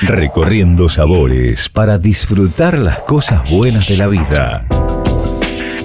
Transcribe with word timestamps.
Recorriendo 0.00 0.88
sabores 0.88 1.68
para 1.68 1.98
disfrutar 1.98 2.78
las 2.78 3.00
cosas 3.00 3.48
buenas 3.50 3.88
de 3.88 3.96
la 3.96 4.06
vida. 4.06 4.64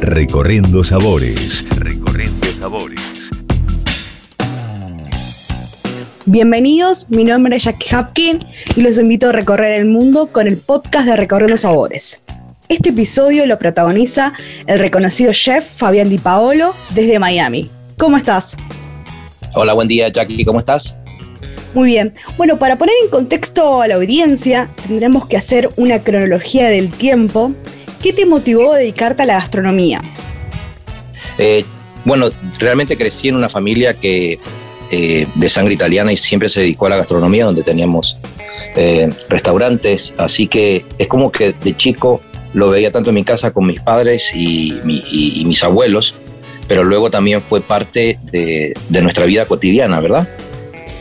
Recorriendo 0.02 0.84
sabores. 0.84 1.66
Recorriendo 1.76 2.48
sabores. 2.60 3.00
Bienvenidos, 6.26 7.10
mi 7.10 7.24
nombre 7.24 7.56
es 7.56 7.64
Jackie 7.64 7.96
Hapkin 7.96 8.46
y 8.76 8.82
los 8.82 8.98
invito 8.98 9.30
a 9.30 9.32
recorrer 9.32 9.80
el 9.80 9.86
mundo 9.86 10.28
con 10.28 10.48
el 10.48 10.58
podcast 10.58 11.08
de 11.08 11.16
Recorriendo 11.16 11.58
Sabores. 11.58 12.22
Este 12.68 12.90
episodio 12.90 13.48
lo 13.48 13.58
protagoniza 13.58 14.34
el 14.68 14.78
reconocido 14.78 15.34
chef 15.34 15.66
Fabián 15.66 16.10
Di 16.10 16.20
Paolo 16.20 16.76
desde 16.92 17.18
Miami. 17.18 17.70
¿Cómo 17.98 18.16
estás? 18.16 18.58
Hola, 19.56 19.74
buen 19.74 19.88
día 19.88 20.10
Jackie, 20.10 20.46
¿cómo 20.46 20.60
estás? 20.60 20.99
Muy 21.74 21.90
bien. 21.90 22.14
Bueno, 22.38 22.58
para 22.58 22.78
poner 22.78 22.96
en 23.04 23.10
contexto 23.10 23.82
a 23.82 23.88
la 23.88 23.96
audiencia, 23.96 24.70
tendremos 24.88 25.28
que 25.28 25.38
hacer 25.38 25.70
una 25.78 26.00
cronología 26.00 26.68
del 26.68 26.90
tiempo. 26.90 27.52
¿Qué 28.02 28.14
te 28.14 28.26
motivó 28.26 28.74
a 28.74 28.78
dedicarte 28.78 29.24
a 29.24 29.26
la 29.26 29.36
gastronomía? 29.36 30.02
Eh, 31.38 31.64
bueno, 32.06 32.30
realmente 32.60 32.98
crecí 32.98 33.30
en 33.30 33.36
una 33.36 33.50
familia 33.50 33.94
que 33.94 34.40
eh, 34.92 35.28
de 35.36 35.50
sangre 35.50 35.76
italiana 35.76 36.12
y 36.12 36.18
siempre 36.18 36.50
se 36.50 36.62
dedicó 36.62 36.88
a 36.88 36.90
la 36.90 36.98
gastronomía, 36.98 37.46
donde 37.46 37.62
teníamos 37.62 38.18
eh, 38.76 39.10
restaurantes, 39.30 40.16
así 40.18 40.48
que 40.48 40.84
es 40.98 41.08
como 41.08 41.32
que 41.32 41.54
de 41.54 41.78
chico 41.78 42.22
lo 42.54 42.72
veía 42.72 42.92
tanto 42.92 43.10
en 43.10 43.16
mi 43.16 43.24
casa 43.24 43.52
con 43.52 43.68
mis 43.68 43.80
padres 43.80 44.32
y, 44.34 44.74
mis 45.46 45.64
abuelos, 45.64 46.16
pero 46.68 46.84
luego 46.84 47.12
también 47.12 47.42
fue 47.42 47.62
parte 47.62 48.18
de, 48.32 48.74
nuestra 48.90 49.26
vida 49.26 49.46
cotidiana, 49.46 50.00
¿verdad? 50.00 50.28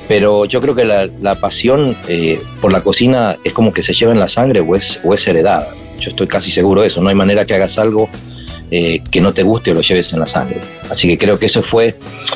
Pero 0.09 0.47
yo 0.47 0.61
creo 0.62 0.75
que 0.75 0.87
la, 0.87 1.35
pasión 1.35 1.95
eh, 2.09 2.41
por 2.62 2.73
la 2.73 2.80
cocina 2.80 3.37
es 3.45 3.53
como 3.53 3.73
que 3.73 3.83
se 3.83 3.93
lleva 3.93 4.11
en 4.11 4.19
la 4.19 4.29
sangre 4.29 4.61
o 4.61 4.75
es, 4.75 4.98
o 5.05 5.12
es 5.12 5.29
heredada. 5.29 5.69
Yo 6.01 6.11
estoy 6.11 6.27
casi 6.27 6.51
seguro 6.51 6.81
de 6.81 6.89
eso. 6.89 7.03
No 7.03 7.11
hay 7.11 7.14
manera 7.14 7.45
que 7.45 7.55
hagas 7.55 7.78
algo 7.78 8.09
eh, 8.70 9.03
que 9.11 9.20
no 9.20 9.34
te 9.34 9.42
guste 9.42 9.70
o 9.70 9.75
lo 9.75 9.83
lleves 9.83 10.11
en 10.14 10.20
la 10.20 10.27
sangre. 10.27 10.61
Así 10.89 11.06
que 11.09 11.19
creo 11.19 11.39
que 11.39 11.47
ese 11.47 11.61
fue 11.61 11.95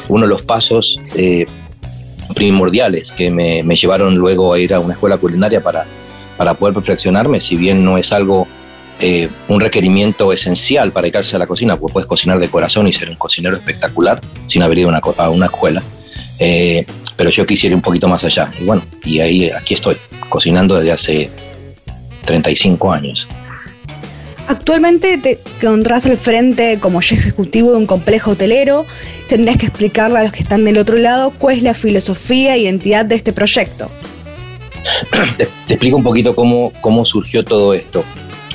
uno 0.09 0.27
de 0.27 0.29
los 0.29 0.43
pasos 0.43 1.01
eh, 1.15 1.47
primordiales 2.35 3.11
que 3.11 3.31
me, 3.31 3.63
llevaron 3.75 4.17
luego 4.17 4.53
a 4.53 4.59
ir 4.59 4.75
a 4.75 4.81
una 4.81 4.93
escuela 4.93 5.17
culinaria 5.17 5.63
para, 5.63 5.87
para 6.37 6.53
poder 6.53 6.75
perfeccionarme, 6.75 7.41
si 7.41 7.57
bien 7.57 7.85
no 7.85 7.97
es 7.97 8.13
algo 8.13 8.47
un 9.49 9.59
requerimiento 9.59 10.33
esencial 10.33 10.93
para 10.93 11.03
dedicarse 11.03 11.35
a 11.35 11.39
la 11.41 11.49
cocina, 11.49 11.77
porque 11.77 11.93
puedes 11.93 12.07
cocinar 12.07 12.39
de 12.39 12.49
corazón 12.49 12.87
y 12.87 12.93
ser 12.93 13.11
un 13.11 13.17
cocinero 13.17 13.57
espectacular 13.57 14.21
sin 14.47 14.63
haber 14.63 14.79
ido 14.79 14.89
una, 14.89 15.01
a 15.19 15.29
una 15.29 15.47
escuela. 15.47 15.83
Eh, 16.45 16.85
pero 17.17 17.31
yo 17.31 17.47
quisiera 17.47 17.73
ir 17.73 17.77
un 17.77 17.83
poquito 17.83 18.09
más 18.09 18.25
allá. 18.25 18.51
Y 18.61 18.65
bueno, 18.65 18.83
y 19.05 19.21
ahí 19.21 19.51
aquí 19.51 19.75
estoy, 19.75 19.97
cocinando 20.29 20.75
desde 20.75 20.91
hace 20.91 21.31
35 22.25 22.93
años. 22.93 23.29
Actualmente 24.49 25.19
te 25.19 25.39
encontrás 25.61 26.05
al 26.07 26.17
frente 26.17 26.79
como 26.81 27.01
chef 27.01 27.21
ejecutivo 27.21 27.71
de 27.71 27.77
un 27.77 27.87
complejo 27.87 28.33
hotelero. 28.33 28.85
Tendrías 29.29 29.57
que 29.57 29.67
explicarle 29.67 30.19
a 30.19 30.23
los 30.25 30.33
que 30.33 30.43
están 30.43 30.65
del 30.65 30.79
otro 30.79 30.97
lado 30.97 31.33
cuál 31.39 31.59
es 31.59 31.63
la 31.63 31.75
filosofía 31.75 32.57
e 32.57 32.61
identidad 32.61 33.05
de 33.05 33.15
este 33.15 33.33
proyecto. 33.33 33.89
Te, 35.37 35.47
te 35.67 35.75
explico 35.75 35.97
un 35.97 36.03
poquito 36.03 36.35
cómo, 36.35 36.73
cómo 36.81 37.05
surgió 37.05 37.45
todo 37.45 37.73
esto. 37.73 38.05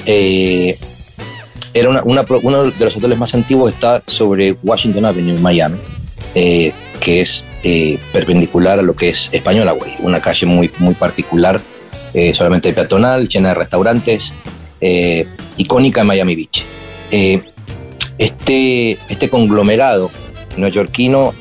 Eh, 0.06 0.78
era 1.74 2.04
uno 2.04 2.24
de 2.24 2.86
los 2.86 2.98
hoteles 2.98 3.18
más 3.18 3.34
antiguos, 3.34 3.74
está 3.74 4.04
sobre 4.06 4.56
Washington 4.64 5.06
Avenue 5.06 5.36
en 5.36 5.42
Miami, 5.42 5.78
eh, 6.36 6.74
que 7.00 7.22
es 7.22 7.44
eh, 7.70 8.00
perpendicular 8.14 8.80
a 8.80 8.82
lo 8.82 8.96
que 8.96 9.10
es 9.10 9.30
Española 9.34 9.73
Way, 9.73 9.96
una 10.00 10.22
calle 10.22 10.46
muy, 10.46 10.72
muy 10.80 10.94
particular, 10.94 11.60
solamente 12.34 12.72
peatonal, 12.72 13.28
llena 13.28 13.50
de 13.50 13.56
restaurantes, 13.56 14.34
icónica 15.58 16.02
en 16.02 16.08
Miami 16.08 16.36
Beach. 16.36 16.64
este, 18.18 18.98
este 19.10 19.30
conglomerado 19.30 20.10
neoyorquino 20.55 21.36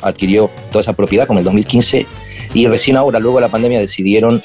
adquirió 0.00 0.50
toda 0.72 0.80
esa 0.80 0.94
propiedad 0.94 1.26
con 1.28 1.38
el 1.38 1.44
2015 1.44 2.06
y 2.54 2.66
recién 2.66 2.96
ahora, 2.96 3.20
luego 3.20 3.36
de 3.36 3.42
la 3.42 3.48
pandemia, 3.48 3.78
decidieron 3.78 4.42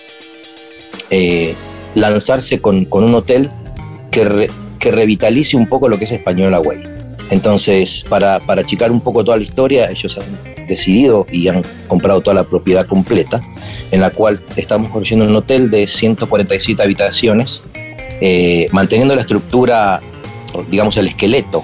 lanzarse 1.96 2.60
con, 2.60 2.86
un 2.92 3.16
hotel 3.16 3.50
que, 4.12 4.50
que, 4.80 4.92
revitalice 4.92 5.56
un 5.56 5.68
poco 5.70 5.88
lo 5.88 5.98
que 5.98 6.04
es 6.04 6.12
Española 6.12 6.60
Way. 6.60 7.01
Entonces, 7.32 8.06
para, 8.08 8.40
para 8.40 8.62
achicar 8.62 8.92
un 8.92 9.02
poco 9.02 9.24
toda 9.24 9.38
la 9.38 9.44
historia, 9.44 9.90
ellos 9.90 10.18
han 10.18 10.68
decidido 10.68 11.26
y 11.32 11.48
han 11.48 11.64
comprado 11.88 12.22
toda 12.22 12.36
la 12.36 12.44
propiedad 12.44 12.86
completa, 12.86 13.42
en 13.90 14.02
la 14.02 14.12
cual 14.12 14.40
estamos 14.56 14.92
construyendo 14.92 15.30
un 15.30 15.36
hotel 15.36 15.70
de 15.70 15.88
147 15.88 16.84
habitaciones, 16.84 17.64
eh, 18.20 18.68
manteniendo 18.72 19.16
la 19.16 19.22
estructura, 19.22 20.02
digamos, 20.70 20.96
el 20.98 21.08
esqueleto 21.08 21.64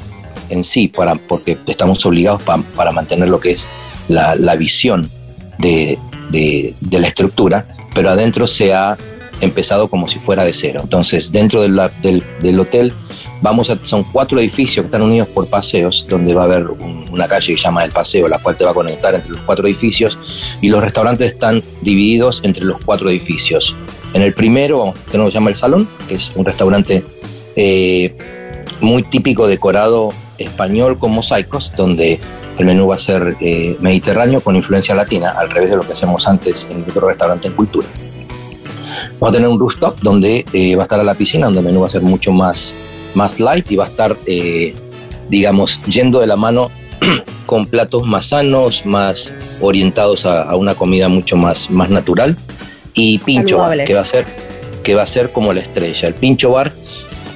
en 0.50 0.64
sí, 0.64 0.88
para, 0.88 1.16
porque 1.16 1.58
estamos 1.68 2.04
obligados 2.06 2.42
para 2.44 2.92
mantener 2.92 3.28
lo 3.28 3.40
que 3.40 3.52
es 3.52 3.68
la, 4.08 4.36
la 4.36 4.56
visión 4.56 5.10
de, 5.58 6.00
de, 6.30 6.74
de, 6.80 7.00
la 7.00 7.08
estructura, 7.08 7.66
pero 7.94 8.10
adentro 8.10 8.48
se 8.48 8.74
ha 8.74 8.98
empezado 9.42 9.88
como 9.88 10.08
si 10.08 10.20
fuera 10.20 10.44
de 10.44 10.54
cero. 10.54 10.82
Entonces, 10.84 11.32
dentro 11.32 11.62
del, 11.62 11.80
hotel 12.60 12.94
vamos 13.42 13.70
a, 13.70 13.78
son 13.84 14.04
cuatro 14.04 14.40
edificios 14.40 14.84
que 14.84 14.88
están 14.88 15.02
unidos 15.02 15.28
por 15.30 15.48
paseos, 15.48 16.06
donde 16.10 16.34
va 16.34 16.44
a 16.44 16.46
haber 16.46 16.66
una 17.12 17.28
calle 17.28 17.54
que 17.54 17.58
se 17.58 17.64
llama 17.64 17.84
El 17.84 17.92
Paseo, 17.92 18.28
la 18.28 18.40
cual 18.40 18.56
te 18.56 18.64
va 18.64 18.72
a 18.72 18.74
conectar 18.74 19.14
entre 19.16 19.32
los 19.32 19.42
cuatro 19.42 19.68
edificios, 19.68 20.18
y 20.62 20.70
los 20.70 20.82
restaurantes 20.82 21.34
están 21.34 21.64
divididos 21.82 22.42
entre 22.44 22.66
los 22.66 22.82
cuatro 22.84 23.10
edificios. 23.10 23.76
En 24.14 24.22
el 24.22 24.34
primero 24.34 24.94
tenemos 25.12 25.34
se 25.34 25.40
llama 25.40 25.50
El 25.50 25.56
Salón, 25.56 25.88
que 26.08 26.16
es 26.16 26.32
un 26.36 26.46
restaurante 26.46 27.04
eh, 27.56 28.16
muy 28.82 29.04
típico 29.04 29.48
decorado 29.48 30.10
español 30.38 30.98
con 31.00 31.12
mosaicos, 31.12 31.74
donde 31.76 32.20
el 32.58 32.66
menú 32.66 32.88
va 32.88 32.96
a 32.96 33.00
ser 33.00 33.36
eh, 33.42 33.76
mediterráneo 33.80 34.42
con 34.42 34.56
influencia 34.56 34.96
latina, 34.96 35.32
al 35.32 35.50
revés 35.50 35.70
de 35.70 35.78
lo 35.78 35.84
que 35.84 35.94
hacemos 35.94 36.28
antes 36.28 36.68
en 36.72 36.84
otro 36.84 37.08
restaurante 37.08 37.48
en 37.48 37.54
cultura. 37.54 37.88
Vamos 39.20 39.30
a 39.30 39.32
tener 39.32 39.48
un 39.48 39.60
rooftop 39.60 40.00
donde 40.02 40.46
eh, 40.54 40.76
va 40.76 40.84
a 40.84 40.86
estar 40.86 41.00
a 41.00 41.04
la 41.04 41.16
piscina, 41.16 41.46
donde 41.48 41.60
el 41.60 41.66
menú 41.66 41.82
va 41.82 41.88
a 41.88 41.90
ser 41.90 42.02
mucho 42.02 42.32
más, 42.32 42.76
más 43.18 43.40
light 43.40 43.70
y 43.72 43.76
va 43.76 43.86
a 43.86 43.88
estar, 43.88 44.16
eh, 44.28 44.74
digamos, 45.30 45.82
yendo 45.84 46.20
de 46.22 46.28
la 46.28 46.38
mano 46.38 46.72
con 47.46 47.66
platos 47.66 48.06
más 48.06 48.28
sanos, 48.28 48.86
más 48.86 49.34
orientados 49.60 50.26
a, 50.26 50.56
una 50.56 50.76
comida 50.76 51.10
mucho 51.10 51.36
más, 51.36 51.70
más 51.70 51.90
natural. 51.90 52.38
Y 52.94 53.20
pincho 53.20 53.58
bar, 53.58 53.84
que 53.84 53.94
va, 53.94 54.02
a 54.02 54.06
ser, 54.06 54.26
que 54.84 54.96
va 54.96 55.04
a 55.04 55.08
ser 55.08 55.32
como 55.32 55.54
la 55.54 55.60
estrella. 55.60 56.08
El 56.08 56.14
pincho 56.14 56.52
bar 56.52 56.72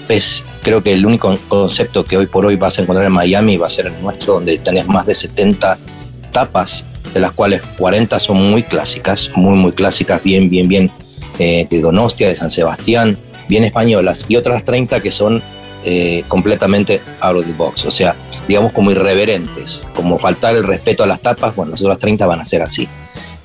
es 0.08 0.44
creo 0.62 0.84
que 0.84 0.94
el 0.94 1.06
único 1.06 1.36
concepto 1.48 2.06
que 2.06 2.18
hoy 2.18 2.28
por 2.28 2.46
hoy 2.46 2.56
vas 2.56 2.78
a 2.78 2.82
encontrar 2.84 3.06
en 3.06 3.12
Miami 3.12 3.58
va 3.58 3.68
a 3.68 3.70
ser 3.70 3.88
el 3.88 4.02
nuestro, 4.02 4.36
donde 4.36 4.58
tenés 4.60 4.88
más 4.88 5.06
de 5.06 5.16
70 5.16 5.78
tapas, 6.32 6.84
de 7.14 7.20
las 7.20 7.32
cuales 7.34 7.62
40 7.78 8.20
son 8.20 8.38
muy 8.38 8.64
clásicas, 8.64 9.32
muy, 9.36 9.58
muy 9.58 9.72
clásicas, 9.72 10.24
bien, 10.24 10.50
bien, 10.50 10.68
bien 10.68 10.92
eh, 11.40 11.68
de 11.70 11.82
Donostia, 11.82 12.28
de 12.28 12.36
San 12.36 12.50
Sebastián, 12.50 13.18
bien 13.48 13.64
españolas, 13.64 14.26
y 14.28 14.36
otras 14.36 14.64
30 14.64 15.00
que 15.00 15.12
son 15.12 15.42
eh, 15.86 16.24
completamente 16.28 17.02
out 17.20 17.38
of 17.38 17.46
the 17.46 17.54
box, 17.54 17.86
o 17.86 17.92
sea, 17.92 18.16
digamos 18.48 18.72
como 18.72 18.92
irreverentes, 18.92 19.84
como 19.96 20.20
faltar 20.20 20.56
el 20.56 20.64
respeto 20.64 21.04
a 21.04 21.08
las 21.08 21.22
tapas, 21.22 21.56
bueno, 21.56 21.72
las 21.72 21.82
otras 21.82 21.98
30 22.00 22.26
van 22.26 22.40
a 22.40 22.46
ser 22.46 22.62
así. 22.62 22.88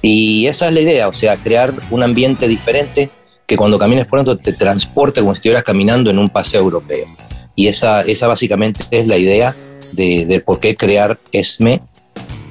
Y 0.03 0.47
esa 0.47 0.69
es 0.69 0.75
la 0.75 0.81
idea, 0.81 1.09
o 1.09 1.15
sea, 1.15 1.37
crear 1.37 1.73
un 1.91 2.03
ambiente 2.03 2.47
diferente 2.49 3.11
que 3.47 3.57
cuando 3.57 3.79
camines 3.79 4.07
por 4.07 4.19
dentro 4.19 4.37
te 4.37 4.53
transporte 4.53 5.21
como 5.21 5.33
si 5.33 5.39
estuvieras 5.39 5.65
caminando 5.65 6.11
en 6.11 6.19
un 6.19 6.29
paseo 6.29 6.61
europeo. 6.61 7.07
Y 7.55 7.69
esa, 7.69 8.01
esa 8.01 8.27
básicamente 8.27 8.85
es 8.91 9.07
la 9.07 9.17
idea 9.17 9.55
de, 9.93 10.27
de 10.27 10.41
por 10.41 10.61
qué 10.61 10.77
crear 10.77 11.19
ESME 11.33 11.81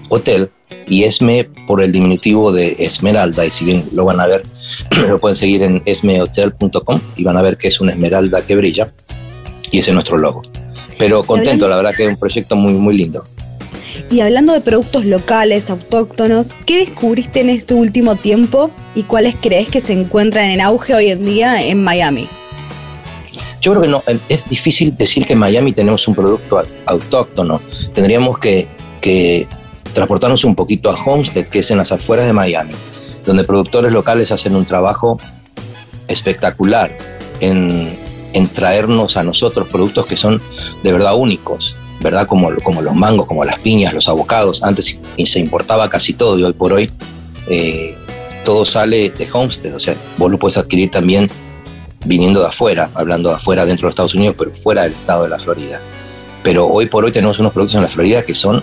Hotel, 0.10 0.50
y 0.88 1.04
Esme 1.04 1.46
por 1.68 1.82
el 1.82 1.92
diminutivo 1.92 2.52
de 2.52 2.76
Esmeralda. 2.80 3.46
Y 3.46 3.52
si 3.52 3.66
bien 3.66 3.84
lo 3.94 4.06
van 4.06 4.20
a 4.20 4.28
ver, 4.28 4.44
lo 5.08 5.20
pueden 5.20 5.36
seguir 5.36 5.64
en 5.64 5.82
esmehotel.com 5.86 7.00
y 7.16 7.24
van 7.24 7.38
a 7.38 7.42
ver 7.42 7.58
que 7.58 7.68
es 7.68 7.80
una 7.80 7.92
esmeralda 7.92 8.42
que 8.46 8.56
brilla 8.56 8.92
y 9.76 9.80
ese 9.80 9.92
es 9.92 9.94
nuestro 9.94 10.18
logo. 10.18 10.42
Pero 10.98 11.22
contento, 11.26 11.68
la 11.68 11.76
verdad 11.76 11.94
que 11.94 12.04
es 12.04 12.10
un 12.10 12.18
proyecto 12.18 12.56
muy, 12.56 12.72
muy 12.72 12.96
lindo. 12.96 13.26
Y 14.10 14.22
hablando 14.22 14.54
de 14.54 14.62
productos 14.62 15.04
locales, 15.04 15.70
autóctonos, 15.70 16.56
¿qué 16.66 16.86
descubriste 16.86 17.42
en 17.42 17.50
este 17.50 17.74
último 17.74 18.16
tiempo 18.16 18.72
y 18.96 19.04
cuáles 19.04 19.36
crees 19.36 19.68
que 19.68 19.82
se 19.82 19.92
encuentran 19.92 20.46
en 20.46 20.62
auge 20.62 20.96
hoy 20.96 21.10
en 21.10 21.26
día 21.26 21.62
en 21.62 21.84
Miami? 21.84 22.30
Yo 23.60 23.72
creo 23.72 23.82
que 23.82 23.90
no, 23.90 24.02
es 24.30 24.48
difícil 24.48 24.96
decir 24.96 25.26
que 25.26 25.34
en 25.34 25.40
Miami 25.40 25.74
tenemos 25.74 26.08
un 26.08 26.16
producto 26.16 26.64
autóctono. 26.86 27.60
Tendríamos 27.94 28.40
que, 28.40 28.68
que 29.02 29.46
transportarnos 29.92 30.46
un 30.46 30.56
poquito 30.56 30.90
a 30.90 30.94
Homestead, 30.94 31.48
que 31.48 31.60
es 31.60 31.72
en 31.72 31.80
las 31.80 31.92
afueras 31.92 32.28
de 32.28 32.32
Miami, 32.32 32.74
donde 33.26 33.44
productores 33.44 33.92
locales 33.92 34.32
hacen 34.32 34.56
un 34.56 34.66
trabajo 34.66 35.20
espectacular 36.08 36.96
en, 37.42 38.05
en 38.36 38.48
traernos 38.48 39.16
a 39.16 39.24
nosotros 39.24 39.68
productos 39.70 40.06
que 40.06 40.18
son 40.18 40.42
de 40.84 40.92
verdad 40.92 41.16
únicos, 41.16 41.78
¿verdad? 42.02 42.28
Como, 42.28 42.54
como 42.58 42.82
los 42.82 42.94
mangos, 42.94 43.28
como 43.28 43.46
las 43.46 43.60
piñas, 43.60 43.94
los 43.94 44.10
abocados. 44.10 44.62
Antes 44.62 45.00
se 45.24 45.40
importaba 45.40 45.90
casi 45.90 46.14
todo 46.14 46.38
y 46.38 46.44
hoy 46.44 46.52
por 46.52 46.74
hoy 46.74 46.92
eh, 47.48 47.96
todo 48.44 48.66
sale 48.66 49.10
de 49.10 49.28
Homestead, 49.32 49.74
o 49.74 49.80
sea, 49.80 49.96
vos 50.18 50.30
lo 50.30 50.38
puedes 50.38 50.58
adquirir 50.58 50.92
también 50.92 51.30
viniendo 52.06 52.42
de 52.42 52.48
afuera, 52.48 52.90
hablando 52.94 53.30
de 53.30 53.36
afuera 53.36 53.66
dentro 53.66 53.88
de 53.88 53.92
Estados 53.92 54.14
Unidos, 54.14 54.36
pero 54.38 54.52
fuera 54.52 54.84
del 54.84 54.92
estado 54.92 55.24
de 55.24 55.30
la 55.30 55.40
Florida. 55.40 55.80
Pero 56.44 56.68
hoy 56.68 56.88
por 56.88 57.06
hoy 57.06 57.14
tenemos 57.14 57.40
unos 57.40 57.54
productos 57.54 57.76
en 57.76 57.84
la 57.84 57.88
Florida 57.88 58.22
que 58.24 58.36
son 58.36 58.62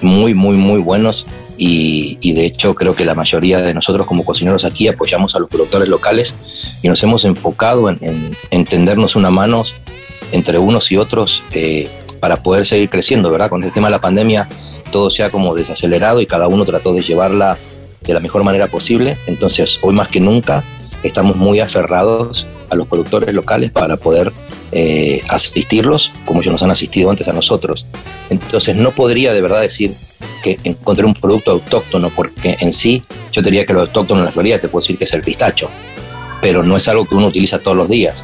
muy, 0.00 0.32
muy, 0.32 0.56
muy 0.56 0.80
buenos 0.80 1.26
y, 1.56 2.32
de 2.32 2.46
hecho 2.46 2.74
creo 2.74 2.94
que 2.94 3.04
la 3.04 3.14
mayoría 3.14 3.60
de 3.60 3.74
nosotros 3.74 4.06
como 4.06 4.24
cocineros 4.24 4.64
aquí 4.64 4.88
apoyamos 4.88 5.34
a 5.34 5.38
los 5.38 5.48
productores 5.48 5.88
locales 5.88 6.34
y 6.82 6.88
nos 6.88 7.02
hemos 7.02 7.24
enfocado 7.24 7.88
en, 7.88 8.36
entendernos 8.50 9.16
una 9.16 9.30
mano 9.30 9.64
entre 10.32 10.58
unos 10.58 10.90
y 10.90 10.96
otros 10.96 11.42
eh, 11.52 11.88
para 12.18 12.36
poder 12.42 12.66
seguir 12.66 12.90
creciendo, 12.90 13.30
¿verdad? 13.30 13.50
Con 13.50 13.62
el 13.62 13.72
tema 13.72 13.88
de 13.88 13.92
la 13.92 14.00
pandemia 14.00 14.48
todo 14.90 15.10
se 15.10 15.22
ha 15.22 15.30
como 15.30 15.54
desacelerado 15.54 16.20
y 16.20 16.26
cada 16.26 16.48
uno 16.48 16.64
trató 16.64 16.92
de 16.92 17.02
llevarla 17.02 17.58
de 18.02 18.14
la 18.14 18.20
mejor 18.20 18.44
manera 18.44 18.66
posible, 18.66 19.16
entonces 19.26 19.78
hoy 19.82 19.94
más 19.94 20.08
que 20.08 20.20
nunca 20.20 20.62
estamos 21.02 21.36
muy 21.36 21.60
aferrados 21.60 22.46
a 22.70 22.76
los 22.76 22.86
productores 22.86 23.32
locales 23.34 23.70
para 23.70 23.96
poder 23.96 24.32
eh, 24.72 25.22
asistirlos 25.28 26.10
como 26.24 26.40
ellos 26.40 26.52
nos 26.52 26.62
han 26.62 26.70
asistido 26.70 27.10
antes 27.10 27.28
a 27.28 27.32
nosotros. 27.32 27.86
Entonces 28.30 28.76
no 28.76 28.90
podría 28.90 29.32
de 29.32 29.40
verdad 29.40 29.60
decir 29.60 29.92
que 30.44 30.58
encontré 30.62 31.06
un 31.06 31.14
producto 31.14 31.52
autóctono 31.52 32.10
porque 32.10 32.58
en 32.60 32.70
sí 32.70 33.02
yo 33.32 33.40
diría 33.40 33.64
que 33.64 33.72
lo 33.72 33.80
autóctono 33.80 34.20
en 34.20 34.26
la 34.26 34.32
Florida 34.32 34.58
te 34.58 34.68
puedo 34.68 34.82
decir 34.82 34.98
que 34.98 35.04
es 35.04 35.12
el 35.14 35.22
pistacho, 35.22 35.70
pero 36.42 36.62
no 36.62 36.76
es 36.76 36.86
algo 36.86 37.06
que 37.06 37.14
uno 37.14 37.28
utiliza 37.28 37.58
todos 37.58 37.74
los 37.74 37.88
días. 37.88 38.22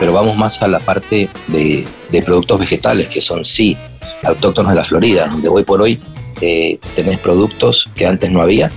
Pero 0.00 0.12
vamos 0.12 0.36
más 0.36 0.60
a 0.62 0.66
la 0.66 0.80
parte 0.80 1.28
de, 1.46 1.86
productos 2.26 2.58
vegetales 2.58 3.06
que 3.06 3.20
son 3.20 3.44
sí 3.44 3.76
autóctonos 4.24 4.72
de 4.72 4.76
la 4.76 4.84
Florida, 4.84 5.28
donde 5.28 5.48
hoy 5.48 5.62
por 5.62 5.80
hoy 5.80 6.00
eh, 6.40 6.80
tenés 6.96 7.18
productos 7.20 7.88
que 7.94 8.04
antes 8.04 8.30
no 8.32 8.42
había 8.42 8.70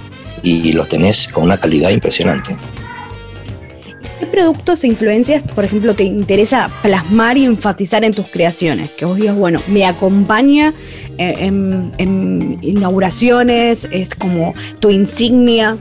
y 0.43 0.73
los 0.73 0.87
tenés 0.87 1.27
con 1.29 1.45
una 1.45 1.57
calidad 1.57 1.89
impresionante. 1.89 2.55
¿Qué 4.23 4.29
productos 4.29 4.85
e 4.85 4.87
influencias, 4.87 5.43
por 5.43 5.65
ejemplo, 5.65 5.95
te 5.95 6.05
interesa 6.05 6.71
plasmar 6.81 7.37
y 7.37 7.43
enfatizar 7.43 8.05
en 8.05 8.13
tus 8.13 8.29
creaciones? 8.29 8.89
Que 8.91 9.03
vos 9.03 9.17
digas, 9.17 9.35
bueno, 9.35 9.59
me 9.67 9.85
acompaña 9.85 10.73
eh, 11.17 11.35
en, 11.41 12.57
inauguraciones, 12.61 13.89
es 13.91 14.15
como 14.15 14.53
tu 14.79 14.91
insignia. 14.91 15.77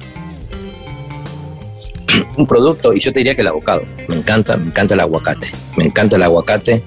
Un 2.37 2.49
producto, 2.49 2.93
y 2.93 2.99
yo 2.99 3.12
te 3.12 3.21
diría 3.21 3.37
que 3.37 3.43
el 3.43 3.47
abocado. 3.47 3.83
Me 4.09 4.17
encanta, 4.17 4.56
me 4.56 4.67
encanta 4.67 4.94
el 4.94 5.00
aguacate. 5.00 5.49
Me 5.77 5.85
encanta 5.85 6.17
el 6.17 6.25
aguacate 6.25 6.83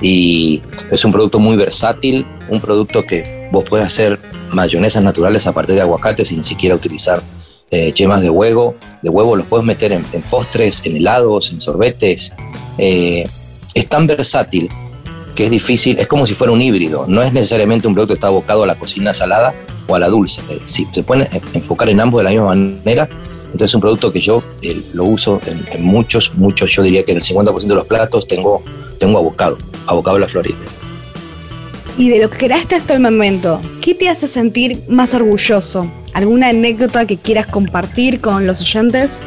y 0.00 0.62
es 0.92 1.04
un 1.04 1.10
producto 1.10 1.40
muy 1.40 1.56
versátil, 1.56 2.24
un 2.50 2.60
producto 2.60 3.04
que 3.04 3.48
vos 3.50 3.64
puedes 3.68 3.84
hacer 3.84 4.20
mayonesas 4.52 5.02
naturales 5.02 5.44
a 5.48 5.52
partir 5.52 5.74
de 5.74 5.80
aguacate 5.80 6.24
sin 6.24 6.44
siquiera 6.44 6.76
utilizar 6.76 7.20
eh, 7.70 7.92
yemas 7.92 8.20
de 8.20 8.30
huevo. 8.30 8.74
De 9.02 9.10
huevo 9.10 9.36
los 9.36 9.46
puedes 9.46 9.64
meter 9.64 9.92
en, 9.92 10.04
postres, 10.30 10.82
en 10.84 10.96
helados, 10.96 11.52
en 11.52 11.60
sorbetes. 11.60 12.32
Eh, 12.78 13.28
es 13.74 13.86
tan 13.86 14.06
versátil 14.06 14.68
que 15.34 15.44
es 15.44 15.50
difícil, 15.50 15.98
es 15.98 16.06
como 16.06 16.26
si 16.26 16.34
fuera 16.34 16.52
un 16.52 16.60
híbrido. 16.60 17.04
No 17.06 17.22
es 17.22 17.32
necesariamente 17.32 17.86
un 17.86 17.94
producto 17.94 18.14
que 18.14 18.18
está 18.18 18.26
abocado 18.26 18.64
a 18.64 18.66
la 18.66 18.74
cocina 18.74 19.14
salada 19.14 19.54
o 19.86 19.94
a 19.94 19.98
la 19.98 20.08
dulce. 20.08 20.42
Eh, 20.50 20.60
si 20.66 20.86
se 20.92 21.02
puede 21.02 21.28
enfocar 21.54 21.88
en 21.88 22.00
ambos 22.00 22.20
de 22.20 22.24
la 22.24 22.30
misma 22.30 22.54
manera, 22.54 23.08
entonces 23.46 23.70
es 23.70 23.74
un 23.74 23.80
producto 23.80 24.12
que 24.12 24.20
yo 24.20 24.42
lo 24.94 25.04
uso 25.04 25.40
en, 25.72 25.84
muchos, 25.84 26.32
muchos, 26.34 26.70
yo 26.70 26.82
diría 26.82 27.04
que 27.04 27.12
en 27.12 27.18
el 27.18 27.24
50% 27.24 27.66
de 27.66 27.74
los 27.74 27.86
platos 27.86 28.26
tengo, 28.28 28.62
tengo 28.98 29.18
abocado, 29.18 29.58
abocado 29.86 30.16
de 30.16 30.20
la 30.20 30.28
Florida. 30.28 30.56
Y 31.98 32.08
de 32.08 32.20
lo 32.20 32.30
que 32.30 32.38
creaste 32.38 32.76
hasta 32.76 32.94
el 32.94 33.00
momento, 33.00 33.60
¿qué 33.80 33.94
te 33.94 34.08
hace 34.08 34.26
sentir 34.26 34.80
más 34.88 35.14
orgulloso? 35.14 35.88
¿Alguna 36.12 36.48
anécdota 36.48 37.06
que 37.06 37.16
quieras 37.16 37.46
compartir 37.46 38.20
con 38.20 38.46
los 38.46 38.60
oyentes? 38.60 39.18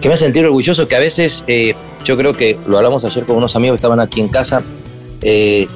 Que 0.00 0.08
me 0.08 0.14
hace 0.14 0.24
sentir 0.24 0.44
orgulloso 0.44 0.86
que 0.88 0.96
a 0.96 0.98
veces, 0.98 1.44
eh, 1.46 1.74
yo 2.04 2.16
creo 2.16 2.36
que 2.36 2.58
lo 2.66 2.76
hablamos 2.76 3.04
ayer 3.04 3.24
con 3.24 3.36
unos 3.36 3.56
amigos 3.56 3.76
que 3.76 3.78
estaban 3.78 4.00
aquí 4.00 4.20
en 4.20 4.28
casa, 4.28 4.62
eh, 5.22 5.66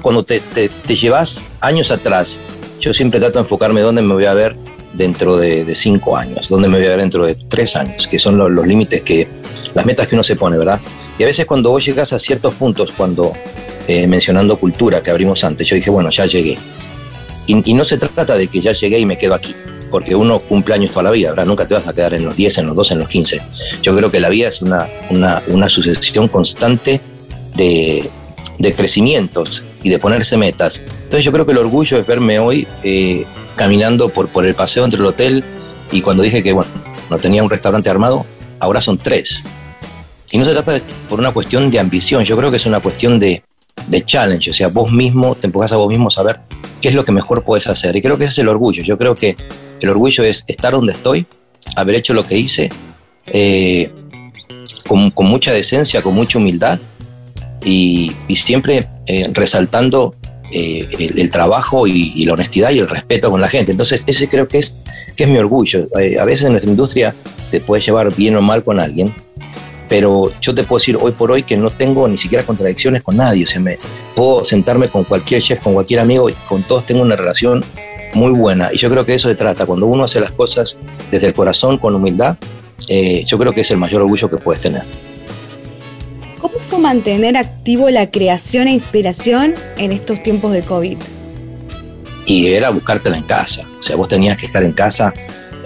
cuando 0.00 0.24
te, 0.24 0.40
llevas 0.88 1.44
años 1.60 1.90
atrás, 1.90 2.40
yo 2.80 2.92
siempre 2.92 3.20
trato 3.20 3.34
de 3.34 3.42
enfocarme 3.42 3.80
dónde 3.80 4.02
me 4.02 4.14
voy 4.14 4.24
a 4.24 4.34
ver 4.34 4.56
dentro 4.94 5.36
de, 5.36 5.74
cinco 5.74 6.16
años, 6.16 6.48
dónde 6.48 6.68
me 6.68 6.78
voy 6.78 6.86
a 6.86 6.90
ver 6.90 7.00
dentro 7.00 7.26
de 7.26 7.34
tres 7.34 7.76
años, 7.76 8.06
que 8.06 8.18
son 8.18 8.36
los, 8.36 8.50
los 8.50 8.66
límites 8.66 9.02
que, 9.02 9.28
las 9.74 9.86
metas 9.86 10.08
que 10.08 10.14
uno 10.14 10.22
se 10.22 10.36
pone, 10.36 10.58
¿verdad? 10.58 10.80
Y 11.18 11.22
a 11.22 11.26
veces 11.26 11.46
cuando 11.46 11.70
vos 11.70 11.84
llegas 11.84 12.12
a 12.12 12.18
ciertos 12.18 12.54
puntos, 12.54 12.92
cuando 12.96 13.32
eh, 13.88 14.06
mencionando 14.06 14.56
cultura 14.56 15.02
que 15.02 15.10
abrimos 15.10 15.42
antes, 15.44 15.66
yo 15.66 15.76
dije, 15.76 15.90
bueno, 15.90 16.10
ya 16.10 16.26
llegué. 16.26 16.56
Y, 17.46 17.74
no 17.74 17.84
se 17.84 17.98
trata 17.98 18.34
de 18.34 18.46
que 18.46 18.60
ya 18.60 18.72
llegué 18.72 18.98
y 18.98 19.06
me 19.06 19.18
quedo 19.18 19.34
aquí, 19.34 19.54
porque 19.90 20.14
uno 20.14 20.38
cumple 20.38 20.74
años 20.74 20.92
toda 20.92 21.04
la 21.04 21.10
vida, 21.10 21.30
¿verdad? 21.30 21.46
Nunca 21.46 21.66
te 21.66 21.74
vas 21.74 21.86
a 21.86 21.92
quedar 21.92 22.14
en 22.14 22.24
los 22.24 22.36
10, 22.36 22.58
en 22.58 22.66
los 22.66 22.76
12, 22.76 22.94
en 22.94 23.00
los 23.00 23.08
15. 23.08 23.42
Yo 23.82 23.96
creo 23.96 24.10
que 24.10 24.20
la 24.20 24.28
vida 24.28 24.48
es 24.48 24.62
una, 24.62 24.88
una, 25.10 25.68
sucesión 25.68 26.28
constante 26.28 27.00
de, 27.56 28.08
de, 28.58 28.74
crecimientos 28.74 29.62
y 29.82 29.90
de 29.90 29.98
ponerse 29.98 30.36
metas. 30.36 30.78
Entonces 30.78 31.24
yo 31.24 31.32
creo 31.32 31.44
que 31.44 31.52
el 31.52 31.58
orgullo 31.58 31.98
es 31.98 32.06
verme 32.06 32.38
hoy 32.38 32.66
eh, 32.84 33.24
caminando 33.56 34.08
por, 34.08 34.28
por 34.28 34.46
el 34.46 34.54
paseo 34.54 34.84
entre 34.84 35.00
el 35.00 35.06
hotel 35.06 35.44
y 35.90 36.00
cuando 36.00 36.22
dije 36.22 36.42
que, 36.42 36.52
bueno, 36.52 36.70
no 37.10 37.18
tenía 37.18 37.42
un 37.42 37.50
restaurante 37.50 37.90
armado, 37.90 38.24
ahora 38.60 38.80
son 38.80 38.96
tres. 38.96 39.42
Y 40.30 40.38
no 40.38 40.44
se 40.44 40.52
trata 40.52 40.80
por 41.10 41.18
una 41.18 41.32
cuestión 41.32 41.70
de 41.70 41.78
ambición, 41.78 42.24
yo 42.24 42.36
creo 42.36 42.50
que 42.50 42.56
es 42.56 42.64
una 42.64 42.80
cuestión 42.80 43.18
de, 43.18 43.42
de 43.92 44.04
challenge, 44.04 44.50
o 44.50 44.54
sea, 44.54 44.68
vos 44.68 44.90
mismo 44.90 45.34
te 45.34 45.46
empujas 45.46 45.70
a 45.70 45.76
vos 45.76 45.88
mismo 45.88 46.08
a 46.08 46.10
saber 46.10 46.40
qué 46.80 46.88
es 46.88 46.94
lo 46.94 47.04
que 47.04 47.12
mejor 47.12 47.44
puedes 47.44 47.66
hacer. 47.68 47.94
Y 47.94 48.02
creo 48.02 48.18
que 48.18 48.24
ese 48.24 48.32
es 48.32 48.38
el 48.38 48.48
orgullo. 48.48 48.82
Yo 48.82 48.98
creo 48.98 49.14
que 49.14 49.36
el 49.80 49.88
orgullo 49.90 50.24
es 50.24 50.44
estar 50.48 50.72
donde 50.72 50.92
estoy, 50.92 51.26
haber 51.76 51.96
hecho 51.96 52.14
lo 52.14 52.26
que 52.26 52.38
hice, 52.38 52.70
eh, 53.26 53.90
con, 54.88 55.12
mucha 55.26 55.52
decencia, 55.52 56.02
con 56.02 56.14
mucha 56.14 56.38
humildad 56.38 56.80
y, 57.64 58.12
siempre 58.34 58.88
eh, 59.06 59.28
resaltando 59.32 60.14
eh, 60.50 60.88
el, 61.16 61.30
trabajo 61.30 61.86
y, 61.86 62.24
la 62.24 62.32
honestidad 62.32 62.70
y 62.70 62.78
el 62.78 62.88
respeto 62.88 63.30
con 63.30 63.40
la 63.40 63.48
gente. 63.48 63.72
Entonces, 63.72 64.04
ese 64.06 64.26
creo 64.26 64.48
que 64.48 64.58
es, 64.58 64.74
que 65.16 65.24
es 65.24 65.30
mi 65.30 65.38
orgullo. 65.38 65.86
a 66.18 66.24
veces 66.24 66.46
en 66.46 66.52
nuestra 66.52 66.70
industria 66.70 67.14
te 67.50 67.60
puedes 67.60 67.84
llevar 67.84 68.14
bien 68.14 68.36
o 68.36 68.42
mal 68.42 68.64
con 68.64 68.80
alguien, 68.80 69.14
pero 69.92 70.32
yo 70.40 70.54
te 70.54 70.64
puedo 70.64 70.78
decir 70.78 70.96
hoy 70.98 71.12
por 71.12 71.30
hoy 71.30 71.42
que 71.42 71.54
no 71.54 71.68
tengo 71.68 72.08
ni 72.08 72.16
siquiera 72.16 72.46
contradicciones 72.46 73.02
con 73.02 73.14
nadie. 73.14 73.44
O 73.44 73.46
sea, 73.46 73.60
me, 73.60 73.78
puedo 74.14 74.42
sentarme 74.42 74.88
con 74.88 75.04
cualquier 75.04 75.42
chef, 75.42 75.62
con 75.62 75.74
cualquier 75.74 76.00
amigo 76.00 76.30
y 76.30 76.32
con 76.48 76.62
todos 76.62 76.86
tengo 76.86 77.02
una 77.02 77.14
relación 77.14 77.62
muy 78.14 78.30
buena. 78.30 78.70
Y 78.72 78.78
yo 78.78 78.88
creo 78.88 79.04
que 79.04 79.12
eso 79.12 79.28
se 79.28 79.34
trata. 79.34 79.66
Cuando 79.66 79.84
uno 79.84 80.04
hace 80.04 80.18
las 80.18 80.32
cosas 80.32 80.78
desde 81.10 81.26
el 81.26 81.34
corazón, 81.34 81.76
con 81.76 81.94
humildad, 81.94 82.38
eh, 82.88 83.22
yo 83.26 83.36
creo 83.36 83.52
que 83.52 83.60
es 83.60 83.70
el 83.70 83.76
mayor 83.76 84.00
orgullo 84.00 84.30
que 84.30 84.38
puedes 84.38 84.62
tener. 84.62 84.80
¿Cómo 86.40 86.58
fue 86.58 86.78
mantener 86.78 87.36
activo 87.36 87.90
la 87.90 88.10
creación 88.10 88.68
e 88.68 88.72
inspiración 88.72 89.52
en 89.76 89.92
estos 89.92 90.22
tiempos 90.22 90.52
de 90.52 90.62
COVID? 90.62 90.96
Y 92.24 92.46
era 92.46 92.70
buscártela 92.70 93.18
en 93.18 93.24
casa. 93.24 93.66
O 93.78 93.82
sea, 93.82 93.96
vos 93.96 94.08
tenías 94.08 94.38
que 94.38 94.46
estar 94.46 94.62
en 94.62 94.72
casa 94.72 95.12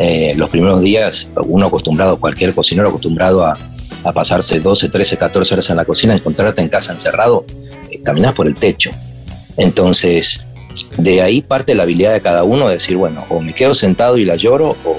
eh, 0.00 0.35
los 0.37 0.50
primeros 0.50 0.81
días, 0.81 1.29
uno 1.37 1.67
acostumbrado, 1.67 2.19
cualquier 2.19 2.53
cocinero 2.53 2.89
acostumbrado 2.89 3.47
a, 3.47 3.57
a 4.07 4.13
pasarse 4.13 4.61
12, 4.61 4.89
13, 4.89 5.17
14 5.17 5.55
horas 5.55 5.71
en 5.71 5.77
la 5.77 5.85
cocina, 5.85 6.15
encontrarte 6.15 6.63
en 6.63 6.69
casa 6.69 6.93
encerrado, 6.93 7.45
eh, 7.91 8.01
caminas 8.03 8.35
por 8.35 8.47
el 8.47 8.55
techo. 8.55 8.91
Entonces, 9.57 10.41
de 10.97 11.23
ahí 11.23 11.43
parte 11.43 11.75
la 11.75 11.83
habilidad 11.83 12.13
de 12.13 12.21
cada 12.21 12.45
uno 12.45 12.69
de 12.69 12.75
decir, 12.75 12.97
bueno, 12.97 13.25
o 13.29 13.41
me 13.41 13.53
quedo 13.53 13.75
sentado 13.75 14.17
y 14.17 14.25
la 14.25 14.37
lloro, 14.37 14.77
o, 14.85 14.97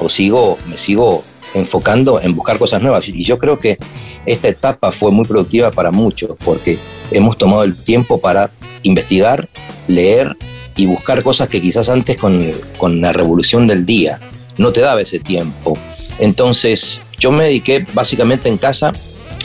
o 0.00 0.08
sigo, 0.08 0.58
me 0.66 0.76
sigo 0.76 1.22
enfocando 1.54 2.20
en 2.20 2.34
buscar 2.34 2.58
cosas 2.58 2.82
nuevas. 2.82 3.08
Y 3.08 3.22
yo 3.22 3.38
creo 3.38 3.60
que 3.60 3.78
esta 4.26 4.48
etapa 4.48 4.90
fue 4.90 5.12
muy 5.12 5.26
productiva 5.26 5.70
para 5.70 5.92
muchos, 5.92 6.36
porque 6.44 6.76
hemos 7.12 7.38
tomado 7.38 7.62
el 7.62 7.76
tiempo 7.76 8.20
para 8.20 8.50
investigar, 8.82 9.48
leer 9.86 10.36
y 10.76 10.86
buscar 10.86 11.22
cosas 11.22 11.48
que 11.48 11.60
quizás 11.60 11.88
antes 11.88 12.16
con, 12.16 12.50
con 12.78 13.00
la 13.00 13.12
revolución 13.12 13.68
del 13.68 13.86
día 13.86 14.18
no 14.58 14.72
te 14.72 14.80
daba 14.80 15.02
ese 15.02 15.20
tiempo. 15.20 15.78
Entonces, 16.18 17.00
yo 17.24 17.32
me 17.32 17.44
dediqué 17.44 17.86
básicamente 17.94 18.50
en 18.50 18.58
casa 18.58 18.92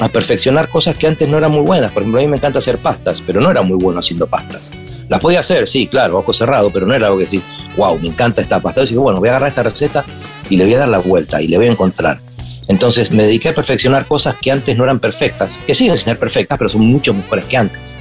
a 0.02 0.10
perfeccionar 0.10 0.68
cosas 0.68 0.98
que 0.98 1.08
antes 1.08 1.30
no 1.30 1.38
eran 1.38 1.54
muy 1.54 1.62
buenas. 1.62 1.94
Por 1.94 2.02
ejemplo, 2.04 2.20
a 2.20 2.24
mí 2.24 2.28
me 2.28 2.36
encanta 2.36 2.60
hacer 2.60 2.78
pastas, 2.78 3.24
pero 3.26 3.40
no 3.40 3.50
era 3.50 3.62
muy 3.62 3.78
bueno 3.78 4.02
haciendo 4.02 4.28
pastas. 4.28 4.70
Las 5.08 5.22
podía 5.22 5.40
hacer, 5.40 5.66
sí, 5.66 5.88
claro, 5.88 6.18
ojo 6.18 6.34
cerrado, 6.34 6.72
pero 6.72 6.86
no 6.86 6.94
era 6.94 7.06
algo 7.06 7.18
que 7.18 7.24
decir, 7.24 7.42
wow, 7.78 7.98
me 7.98 8.10
encanta 8.10 8.42
esta 8.42 8.60
pasta. 8.60 8.82
Yo 8.82 8.88
dije, 8.88 8.98
bueno, 8.98 9.20
voy 9.20 9.30
a 9.30 9.32
agarrar 9.32 9.48
esta 9.52 9.64
receta 9.64 10.04
y 10.50 10.58
le 10.58 10.66
voy 10.66 10.74
a 10.74 10.80
dar 10.80 10.90
la 10.90 10.98
vuelta 10.98 11.42
y 11.42 11.48
le 11.48 11.56
voy 11.56 11.68
a 11.68 11.72
encontrar. 11.72 12.20
Entonces 12.68 13.14
me 13.14 13.24
dediqué 13.24 13.48
a 13.48 13.56
perfeccionar 13.56 14.06
cosas 14.06 14.36
que 14.42 14.52
antes 14.52 14.78
no 14.78 14.84
eran 14.84 15.00
perfectas, 15.00 15.58
que 15.66 15.74
siguen 15.74 15.96
sin 15.96 16.04
ser 16.04 16.20
perfectas, 16.20 16.58
pero 16.58 16.70
son 16.70 16.82
mucho 16.82 17.14
mejores 17.14 17.46
que 17.46 17.56
antes. 17.56 17.96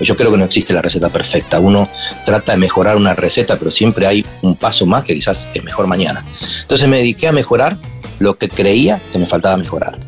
Yo 0.00 0.16
creo 0.16 0.30
que 0.30 0.38
no 0.38 0.44
existe 0.46 0.72
la 0.72 0.80
receta 0.80 1.10
perfecta. 1.10 1.60
Uno 1.60 1.86
trata 2.24 2.52
de 2.52 2.58
mejorar 2.58 2.96
una 2.96 3.12
receta, 3.12 3.56
pero 3.56 3.70
siempre 3.70 4.06
hay 4.06 4.24
un 4.40 4.56
paso 4.56 4.86
más 4.86 5.04
que 5.04 5.14
quizás 5.14 5.50
es 5.52 5.64
mejor 5.64 5.86
mañana. 5.86 6.24
Entonces 6.62 6.88
me 6.88 6.96
dediqué 6.96 7.28
a 7.28 7.32
mejorar 7.32 7.76
lo 8.18 8.36
que 8.36 8.48
creía 8.48 9.00
que 9.12 9.18
me 9.18 9.26
faltaba 9.26 9.56
mejorar. 9.56 9.98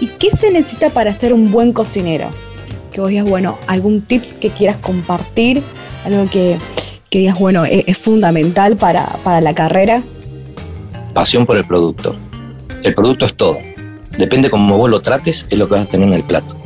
¿Y 0.00 0.08
qué 0.08 0.30
se 0.30 0.50
necesita 0.50 0.90
para 0.90 1.12
ser 1.14 1.32
un 1.32 1.50
buen 1.50 1.72
cocinero? 1.72 2.28
Que 2.92 3.00
vos 3.00 3.10
digas, 3.10 3.28
bueno, 3.28 3.58
algún 3.66 4.02
tip 4.02 4.22
que 4.40 4.50
quieras 4.50 4.76
compartir, 4.76 5.62
algo 6.04 6.28
que, 6.30 6.58
que 7.10 7.18
digas, 7.20 7.38
bueno, 7.38 7.64
es, 7.64 7.84
es 7.86 7.98
fundamental 7.98 8.76
para, 8.76 9.06
para 9.24 9.40
la 9.40 9.54
carrera? 9.54 10.02
Pasión 11.14 11.46
por 11.46 11.56
el 11.56 11.64
producto. 11.64 12.14
El 12.84 12.94
producto 12.94 13.26
es 13.26 13.34
todo. 13.34 13.58
Depende 14.18 14.50
cómo 14.50 14.76
vos 14.78 14.90
lo 14.90 15.00
trates, 15.00 15.46
es 15.50 15.58
lo 15.58 15.68
que 15.68 15.74
vas 15.74 15.86
a 15.86 15.90
tener 15.90 16.08
en 16.08 16.14
el 16.14 16.24
plato. 16.24 16.56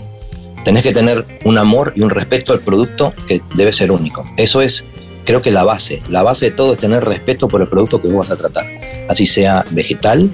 Tenés 0.65 0.83
que 0.83 0.93
tener 0.93 1.25
un 1.45 1.57
amor 1.57 1.93
y 1.97 2.03
un 2.03 2.11
respeto 2.11 2.53
al 2.53 2.61
producto 2.61 3.15
que 3.27 3.41
debe 3.55 3.73
ser 3.73 3.91
único. 3.91 4.25
Eso 4.37 4.61
es, 4.61 4.85
creo 5.25 5.41
que 5.41 5.51
la 5.51 5.65
base. 5.65 6.03
La 6.09 6.23
base 6.23 6.47
de 6.47 6.51
todo 6.53 6.75
es 6.75 6.81
tener 6.81 7.05
respeto 7.05 7.49
por 7.49 7.63
el 7.63 7.69
producto 7.69 8.01
que 8.01 8.09
vos 8.09 8.29
vas 8.29 8.31
a 8.31 8.37
tratar. 8.37 8.67
Así 9.11 9.27
sea 9.27 9.65
vegetal 9.71 10.31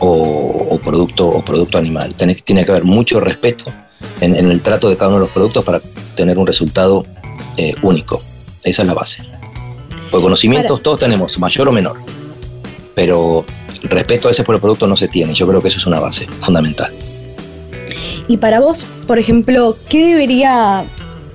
o, 0.00 0.80
producto, 0.82 1.28
o 1.28 1.44
producto 1.44 1.78
animal. 1.78 2.12
Tenés, 2.16 2.42
tiene 2.42 2.64
que 2.64 2.72
haber 2.72 2.82
mucho 2.82 3.20
respeto 3.20 3.72
en, 4.20 4.34
el 4.34 4.62
trato 4.62 4.90
de 4.90 4.96
cada 4.96 5.10
uno 5.10 5.18
de 5.18 5.26
los 5.26 5.30
productos 5.30 5.64
para 5.64 5.80
tener 6.16 6.36
un 6.36 6.44
resultado 6.44 7.04
eh, 7.56 7.76
único. 7.82 8.20
Esa 8.64 8.82
es 8.82 8.88
la 8.88 8.94
base. 8.94 9.22
Por 10.10 10.22
conocimientos 10.22 10.82
todos 10.82 10.98
tenemos, 10.98 11.38
mayor 11.38 11.68
o 11.68 11.72
menor. 11.72 11.98
Pero 12.96 13.44
respeto 13.84 14.26
a 14.26 14.32
ese 14.32 14.42
por 14.42 14.56
el 14.56 14.60
producto 14.60 14.88
no 14.88 14.96
se 14.96 15.06
tiene. 15.06 15.32
Yo 15.32 15.46
creo 15.46 15.62
que 15.62 15.68
eso 15.68 15.78
es 15.78 15.86
una 15.86 16.00
base 16.00 16.26
fundamental. 16.40 16.90
Y 18.26 18.38
para 18.38 18.58
vos, 18.58 18.84
por 19.06 19.20
ejemplo, 19.20 19.76
¿qué 19.88 20.08
debería 20.08 20.84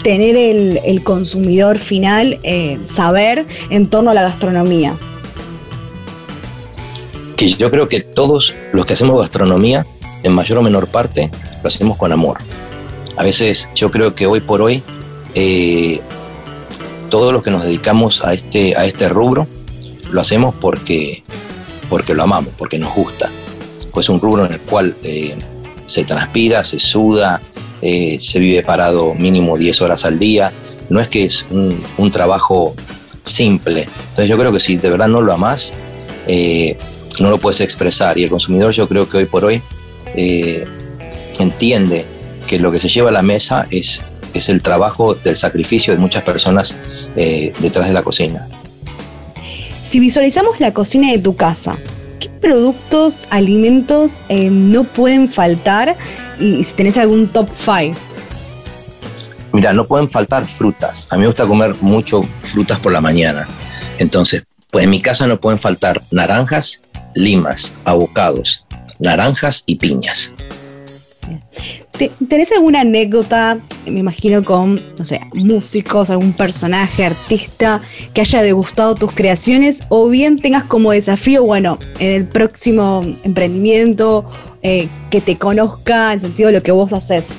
tener 0.04 0.36
el, 0.36 1.04
consumidor 1.04 1.80
final 1.80 2.38
eh, 2.44 2.80
saber 2.84 3.46
en 3.70 3.88
torno 3.88 4.12
a 4.12 4.14
la 4.14 4.24
gastronomía? 4.24 4.94
Que 7.42 7.50
yo 7.50 7.72
creo 7.72 7.88
que 7.88 8.02
todos 8.02 8.54
los 8.72 8.86
que 8.86 8.94
hacemos 8.94 9.20
gastronomía, 9.20 9.84
en 10.22 10.32
mayor 10.32 10.60
o 10.60 10.62
menor 10.62 10.86
parte, 10.86 11.32
lo 11.64 11.68
hacemos 11.70 11.98
con 11.98 12.12
amor. 12.12 12.38
A 13.18 13.24
veces 13.24 13.68
yo 13.74 13.90
creo 13.90 14.14
que 14.14 14.28
hoy 14.28 14.42
por 14.42 14.62
hoy, 14.62 14.84
eh, 15.34 16.02
todos 17.10 17.34
los 17.34 17.42
que 17.42 17.50
nos 17.50 17.64
dedicamos 17.64 18.24
a 18.24 18.36
este, 18.36 18.78
a 18.78 18.86
este 18.86 19.10
rubro, 19.10 19.48
lo 20.12 20.22
hacemos 20.22 20.54
porque 20.54 21.24
porque 21.90 22.14
lo 22.14 22.22
amamos, 22.22 22.54
porque 22.60 22.78
nos 22.78 22.94
gusta. 22.94 23.28
Pues 23.92 24.08
un 24.08 24.22
rubro 24.22 24.46
en 24.46 24.54
el 24.54 24.60
cual 24.60 24.96
eh, 25.02 25.36
se 25.88 26.04
transpira, 26.04 26.64
se 26.64 26.80
suda, 26.80 27.42
eh, 27.82 28.20
se 28.22 28.38
vive 28.38 28.62
parado 28.62 29.16
mínimo 29.16 29.58
10 29.58 29.82
horas 29.82 30.06
al 30.06 30.20
día. 30.20 30.52
No 30.90 31.00
es 31.00 31.08
que 31.08 31.26
es 31.26 31.48
un, 31.50 32.12
trabajo 32.12 32.76
simple. 33.24 33.88
Entonces 34.10 34.30
yo 34.30 34.38
creo 34.38 34.52
que 34.52 34.60
si 34.60 34.76
de 34.78 34.92
verdad 34.92 35.08
no 35.08 35.22
lo 35.22 35.34
amas, 35.34 35.74
eh, 36.28 36.78
no 37.20 37.30
lo 37.30 37.38
puedes 37.38 37.62
expresar. 37.62 38.18
Y 38.18 38.24
el 38.24 38.30
consumidor 38.30 38.72
yo 38.74 38.88
creo 38.88 39.10
que 39.10 39.18
hoy 39.18 39.26
por 39.26 39.46
hoy 39.46 39.62
entiende 41.40 42.06
que 42.48 42.60
lo 42.60 42.72
que 42.72 42.80
se 42.80 42.90
lleva 42.90 43.10
a 43.10 43.14
la 43.14 43.22
mesa 43.22 43.68
es, 43.72 44.02
es 44.34 44.50
el 44.50 44.62
trabajo 44.62 45.16
del 45.16 45.38
sacrificio 45.38 45.94
de 45.94 46.00
muchas 46.00 46.24
personas 46.24 46.76
detrás 47.16 47.88
de 47.88 47.94
la 47.94 48.04
cocina. 48.04 48.48
Si 49.92 50.00
visualizamos 50.00 50.62
la 50.62 50.72
cocina 50.74 51.12
de 51.12 51.20
tu 51.20 51.36
casa, 51.36 51.78
¿qué 52.22 52.30
productos, 52.30 53.28
alimentos 53.30 54.24
eh, 54.30 54.50
no 54.50 54.86
pueden 54.86 55.30
faltar? 55.30 55.98
Y 56.40 56.64
si 56.64 56.74
tenés 56.76 56.98
algún 56.98 57.28
top 57.28 57.50
5. 57.54 58.00
Mira, 59.52 59.74
no 59.74 59.86
pueden 59.86 60.10
faltar 60.10 60.46
frutas. 60.46 61.10
A 61.10 61.16
mí 61.16 61.24
me 61.24 61.28
gusta 61.28 61.46
comer 61.46 61.76
mucho 61.82 62.24
frutas 62.44 62.80
por 62.80 62.94
la 62.94 63.02
mañana. 63.02 63.46
Entonces, 64.00 64.44
pues 64.70 64.86
en 64.86 64.92
mi 64.92 65.02
casa 65.02 65.28
no 65.28 65.42
pueden 65.42 65.60
faltar 65.60 66.02
naranjas, 66.10 66.84
limas, 67.16 67.74
abocados, 67.86 68.66
naranjas 69.00 69.64
y 69.66 69.76
piñas. 69.76 70.34
¿Tenés 72.28 72.52
alguna 72.52 72.82
anécdota, 72.82 73.60
me 73.86 74.00
imagino, 74.00 74.44
con, 74.44 74.82
no 74.98 75.06
sé, 75.06 75.22
músicos, 75.34 76.10
algún 76.10 76.34
personaje, 76.34 77.06
artista 77.06 77.80
que 78.14 78.22
haya 78.22 78.42
degustado 78.42 78.96
tus 78.96 79.12
creaciones? 79.12 79.84
O 79.90 80.10
bien 80.10 80.40
tengas 80.40 80.64
como 80.64 80.92
desafío, 80.92 81.44
bueno, 81.44 81.78
en 82.00 82.12
el 82.12 82.26
próximo 82.26 83.04
emprendimiento, 83.24 84.26
eh, 84.64 84.88
que 85.12 85.22
te 85.22 85.38
conozca 85.38 86.14
en 86.14 86.22
sentido 86.22 86.48
de 86.48 86.54
lo 86.54 86.64
que 86.64 86.72
vos 86.72 86.92
haces. 86.92 87.38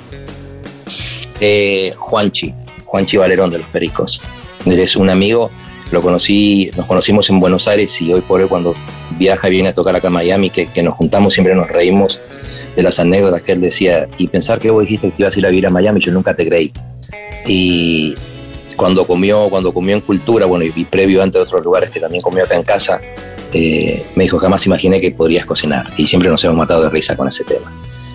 Eh, 1.40 1.92
Juanchi, 1.96 2.54
Juanchi 2.84 3.16
Valerón 3.16 3.50
de 3.50 3.58
los 3.58 3.66
Pericos. 3.68 4.20
Eres 4.64 4.94
un 4.94 5.10
amigo, 5.10 5.50
lo 5.92 6.00
conocí, 6.00 6.70
nos 6.76 6.86
conocimos 6.86 7.28
en 7.30 7.38
Buenos 7.38 7.68
Aires 7.68 8.00
y 8.00 8.12
hoy 8.12 8.22
por 8.22 8.40
hoy 8.40 8.48
cuando 8.48 8.74
viaja 9.18 9.48
y 9.48 9.52
viene 9.52 9.68
a 9.68 9.74
tocar 9.74 9.94
acá 9.94 10.08
a 10.08 10.10
Miami, 10.10 10.50
que, 10.50 10.82
nos 10.82 10.94
juntamos, 10.94 11.34
siempre 11.34 11.54
nos 11.54 11.68
reímos 11.68 12.18
de 12.74 12.82
las 12.82 12.98
anécdotas 12.98 13.42
que 13.42 13.52
él 13.52 13.60
decía, 13.60 14.08
y 14.16 14.26
pensar 14.28 14.58
que 14.58 14.70
vos 14.70 14.82
dijiste 14.82 15.10
que 15.10 15.16
te 15.16 15.22
ibas 15.22 15.36
a 15.36 15.38
ir 15.38 15.46
a 15.46 15.50
vivir 15.50 15.66
a 15.66 15.70
Miami, 15.70 16.00
yo 16.00 16.10
nunca 16.12 16.34
te 16.34 16.46
creí. 16.46 16.72
Y 17.46 18.14
cuando 18.76 19.06
comió, 19.06 19.50
cuando 19.50 19.72
comió 19.74 19.94
en 19.94 20.00
Cultura, 20.00 20.46
bueno, 20.46 20.64
y, 20.64 20.84
previo 20.84 21.22
antes 21.22 21.40
de 21.40 21.44
otros 21.44 21.62
lugares 21.62 21.90
que 21.90 22.00
también 22.00 22.22
comió 22.22 22.44
acá 22.44 22.56
en 22.56 22.62
casa, 22.62 22.98
eh, 23.52 24.02
me 24.16 24.24
dijo, 24.24 24.38
jamás 24.38 24.64
imaginé 24.64 25.00
que 25.00 25.10
podrías 25.10 25.44
cocinar. 25.44 25.86
Y 25.98 26.06
siempre 26.06 26.30
nos 26.30 26.42
hemos 26.44 26.56
matado 26.56 26.84
de 26.84 26.88
risa 26.88 27.14
con 27.14 27.28
ese 27.28 27.44
tema. 27.44 27.70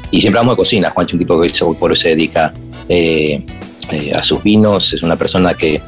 Y 0.09 0.21
siempre 0.21 0.39
hablamos 0.39 0.53
de 0.53 0.57
cocina. 0.57 0.89
Juancho 0.89 1.15
un 1.15 1.19
tipo 1.19 1.39
que 1.39 1.51
por 1.79 1.91
eso 1.91 2.01
se 2.01 2.09
dedica 2.09 2.51
eh, 2.89 3.43
eh, 3.91 4.11
a 4.15 4.23
sus 4.23 4.41
vinos, 4.41 4.93
es 4.93 5.03
una 5.03 5.15
persona 5.15 5.53
que 5.53 5.81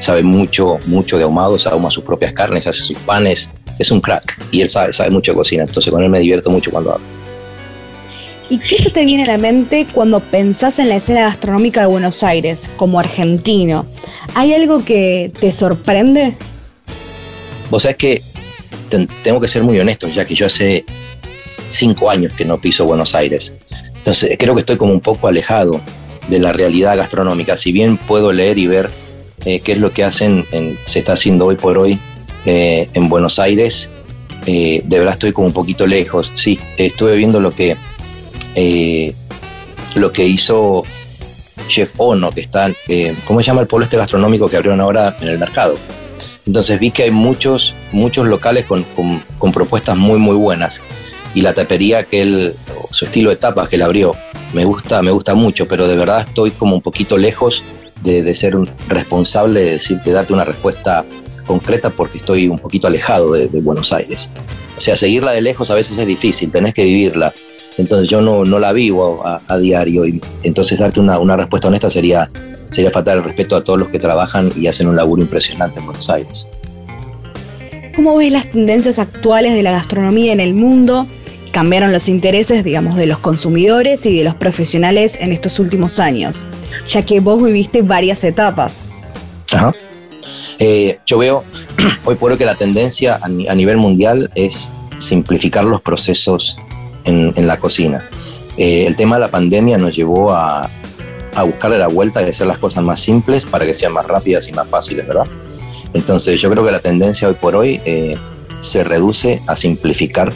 sabe 0.00 0.22
mucho, 0.22 0.78
mucho 0.86 1.16
de 1.16 1.22
ahumados, 1.22 1.66
ahuma 1.66 1.90
sus 1.90 2.02
propias 2.02 2.32
carnes, 2.32 2.66
hace 2.66 2.82
sus 2.82 2.98
panes, 2.98 3.48
es 3.78 3.90
un 3.90 4.00
crack. 4.00 4.36
Y 4.50 4.60
él 4.60 4.68
sabe, 4.68 4.92
sabe 4.92 5.10
mucho 5.10 5.32
de 5.32 5.36
cocina. 5.36 5.62
Entonces 5.62 5.92
con 5.92 6.02
él 6.02 6.10
me 6.10 6.18
divierto 6.18 6.50
mucho 6.50 6.70
cuando 6.70 6.92
hablo. 6.94 7.04
¿Y 8.48 8.58
qué 8.58 8.78
se 8.78 8.90
te 8.90 9.04
viene 9.04 9.22
a 9.22 9.26
la 9.28 9.38
mente 9.38 9.86
cuando 9.92 10.18
pensás 10.18 10.80
en 10.80 10.88
la 10.88 10.96
escena 10.96 11.20
gastronómica 11.20 11.82
de 11.82 11.86
Buenos 11.86 12.24
Aires 12.24 12.68
como 12.76 12.98
argentino? 12.98 13.86
¿Hay 14.34 14.52
algo 14.52 14.84
que 14.84 15.32
te 15.38 15.52
sorprende? 15.52 16.34
Vos 17.70 17.84
sabés 17.84 17.96
que 17.96 18.22
tengo 19.22 19.40
que 19.40 19.46
ser 19.46 19.62
muy 19.62 19.78
honesto, 19.78 20.08
ya 20.08 20.24
que 20.24 20.34
yo 20.34 20.46
hace 20.46 20.84
cinco 21.68 22.10
años 22.10 22.32
que 22.32 22.44
no 22.44 22.60
piso 22.60 22.84
Buenos 22.84 23.14
Aires. 23.14 23.54
Entonces 23.94 24.36
creo 24.36 24.54
que 24.54 24.60
estoy 24.60 24.76
como 24.76 24.92
un 24.92 25.00
poco 25.00 25.28
alejado 25.28 25.80
de 26.28 26.40
la 26.40 26.52
realidad 26.52 26.96
gastronómica. 26.96 27.56
Si 27.56 27.70
bien 27.70 27.98
puedo 27.98 28.32
leer 28.32 28.58
y 28.58 28.66
ver 28.66 28.90
eh, 29.44 29.60
qué 29.60 29.72
es 29.72 29.78
lo 29.78 29.90
que 29.90 30.04
hacen, 30.04 30.44
se 30.86 30.98
está 30.98 31.14
haciendo 31.14 31.46
hoy 31.46 31.56
por 31.56 31.78
hoy 31.78 31.98
eh, 32.46 32.88
en 32.94 33.08
Buenos 33.08 33.38
Aires, 33.38 33.90
eh, 34.46 34.80
de 34.84 34.98
verdad 34.98 35.14
estoy 35.14 35.32
como 35.32 35.48
un 35.48 35.52
poquito 35.52 35.86
lejos. 35.86 36.32
Sí, 36.34 36.58
estuve 36.78 37.16
viendo 37.16 37.40
lo 37.40 37.54
que 37.54 37.76
eh, 38.54 39.14
lo 39.94 40.12
que 40.12 40.26
hizo 40.26 40.82
Chef 41.68 41.92
Ono, 41.98 42.30
que 42.30 42.40
está, 42.40 42.72
¿cómo 43.26 43.40
se 43.40 43.46
llama 43.46 43.60
el 43.60 43.66
pueblo 43.66 43.84
este 43.84 43.96
gastronómico 43.96 44.48
que 44.48 44.56
abrieron 44.56 44.80
ahora 44.80 45.16
en 45.20 45.28
el 45.28 45.38
mercado? 45.38 45.76
Entonces 46.46 46.80
vi 46.80 46.90
que 46.90 47.04
hay 47.04 47.10
muchos, 47.10 47.74
muchos 47.92 48.26
locales 48.26 48.64
con, 48.64 48.84
propuestas 49.52 49.96
muy, 49.96 50.18
muy 50.18 50.36
buenas. 50.36 50.80
Y 51.34 51.42
la 51.42 51.52
tapería 51.52 52.04
que 52.04 52.22
él, 52.22 52.54
su 52.90 53.04
estilo 53.04 53.30
de 53.30 53.36
tapas 53.36 53.68
que 53.68 53.76
él 53.76 53.82
abrió, 53.82 54.14
me 54.52 54.64
gusta, 54.64 55.02
me 55.02 55.10
gusta 55.10 55.34
mucho, 55.34 55.68
pero 55.68 55.86
de 55.86 55.96
verdad 55.96 56.22
estoy 56.26 56.50
como 56.50 56.74
un 56.74 56.82
poquito 56.82 57.18
lejos 57.18 57.62
de, 58.02 58.34
ser 58.34 58.56
responsable 58.88 59.64
de, 59.64 59.70
decir, 59.72 59.98
de 59.98 60.12
darte 60.12 60.32
una 60.32 60.44
respuesta 60.44 61.04
concreta 61.46 61.90
porque 61.90 62.18
estoy 62.18 62.48
un 62.48 62.58
poquito 62.58 62.86
alejado 62.86 63.32
de, 63.32 63.46
Buenos 63.60 63.92
Aires. 63.92 64.30
O 64.76 64.80
sea, 64.80 64.96
seguirla 64.96 65.32
de 65.32 65.42
lejos 65.42 65.70
a 65.70 65.74
veces 65.74 65.98
es 65.98 66.06
difícil, 66.06 66.50
tenés 66.50 66.74
que 66.74 66.84
vivirla 66.84 67.32
entonces 67.80 68.08
yo 68.08 68.20
no, 68.20 68.44
no 68.44 68.58
la 68.58 68.72
vivo 68.72 69.22
a, 69.24 69.58
diario 69.58 70.06
y 70.06 70.20
entonces 70.42 70.78
darte 70.78 71.00
una, 71.00 71.18
una, 71.18 71.36
respuesta 71.36 71.68
honesta 71.68 71.88
sería, 71.88 72.30
sería 72.70 72.90
faltar 72.90 73.16
el 73.16 73.24
respeto 73.24 73.56
a 73.56 73.64
todos 73.64 73.78
los 73.78 73.88
que 73.88 73.98
trabajan 73.98 74.52
y 74.56 74.66
hacen 74.66 74.86
un 74.86 74.96
laburo 74.96 75.22
impresionante 75.22 75.78
en 75.80 75.86
Buenos 75.86 76.10
Aires. 76.10 76.46
¿Cómo 77.96 78.16
ves 78.16 78.32
las 78.32 78.50
tendencias 78.50 78.98
actuales 78.98 79.54
de 79.54 79.62
la 79.62 79.72
gastronomía 79.72 80.32
en 80.32 80.40
el 80.40 80.54
mundo? 80.54 81.06
Cambiaron 81.52 81.92
los 81.92 82.08
intereses, 82.08 82.62
digamos, 82.64 82.96
de 82.96 83.06
los 83.06 83.18
consumidores 83.18 84.06
y 84.06 84.18
de 84.18 84.24
los 84.24 84.34
profesionales 84.34 85.18
en 85.20 85.32
estos 85.32 85.58
últimos 85.58 85.98
años, 85.98 86.48
ya 86.86 87.02
que 87.04 87.20
vos 87.20 87.42
viviste 87.42 87.82
varias 87.82 88.22
etapas. 88.24 88.84
Ajá. 89.52 89.72
Eh, 90.58 90.98
yo 91.06 91.18
veo 91.18 91.44
hoy 92.04 92.14
por 92.14 92.32
hoy 92.32 92.38
que 92.38 92.44
la 92.44 92.54
tendencia 92.54 93.18
a, 93.22 93.28
nivel 93.28 93.78
mundial 93.78 94.30
es 94.34 94.70
simplificar 94.98 95.64
los 95.64 95.80
procesos 95.80 96.58
en, 97.04 97.46
la 97.46 97.58
cocina. 97.58 98.08
Eh, 98.56 98.84
el 98.86 98.94
tema 98.94 99.16
de 99.16 99.20
la 99.22 99.30
pandemia 99.30 99.78
nos 99.78 99.96
llevó 99.96 100.32
a, 100.32 100.70
a 101.34 101.42
buscarle 101.42 101.78
la 101.78 101.88
vuelta 101.88 102.22
y 102.22 102.28
hacer 102.28 102.46
las 102.46 102.58
cosas 102.58 102.84
más 102.84 103.00
simples 103.00 103.44
para 103.44 103.66
que 103.66 103.74
sean 103.74 103.92
más 103.92 104.06
rápidas 104.06 104.46
y 104.48 104.52
más 104.52 104.68
fáciles, 104.68 105.06
¿verdad? 105.06 105.26
Entonces 105.94 106.40
yo 106.40 106.50
creo 106.50 106.64
que 106.64 106.70
la 106.70 106.80
tendencia 106.80 107.28
hoy 107.28 107.34
por 107.34 107.56
hoy 107.56 107.80
eh, 107.84 108.16
se 108.60 108.84
reduce 108.84 109.40
a 109.46 109.56
simplificar 109.56 110.32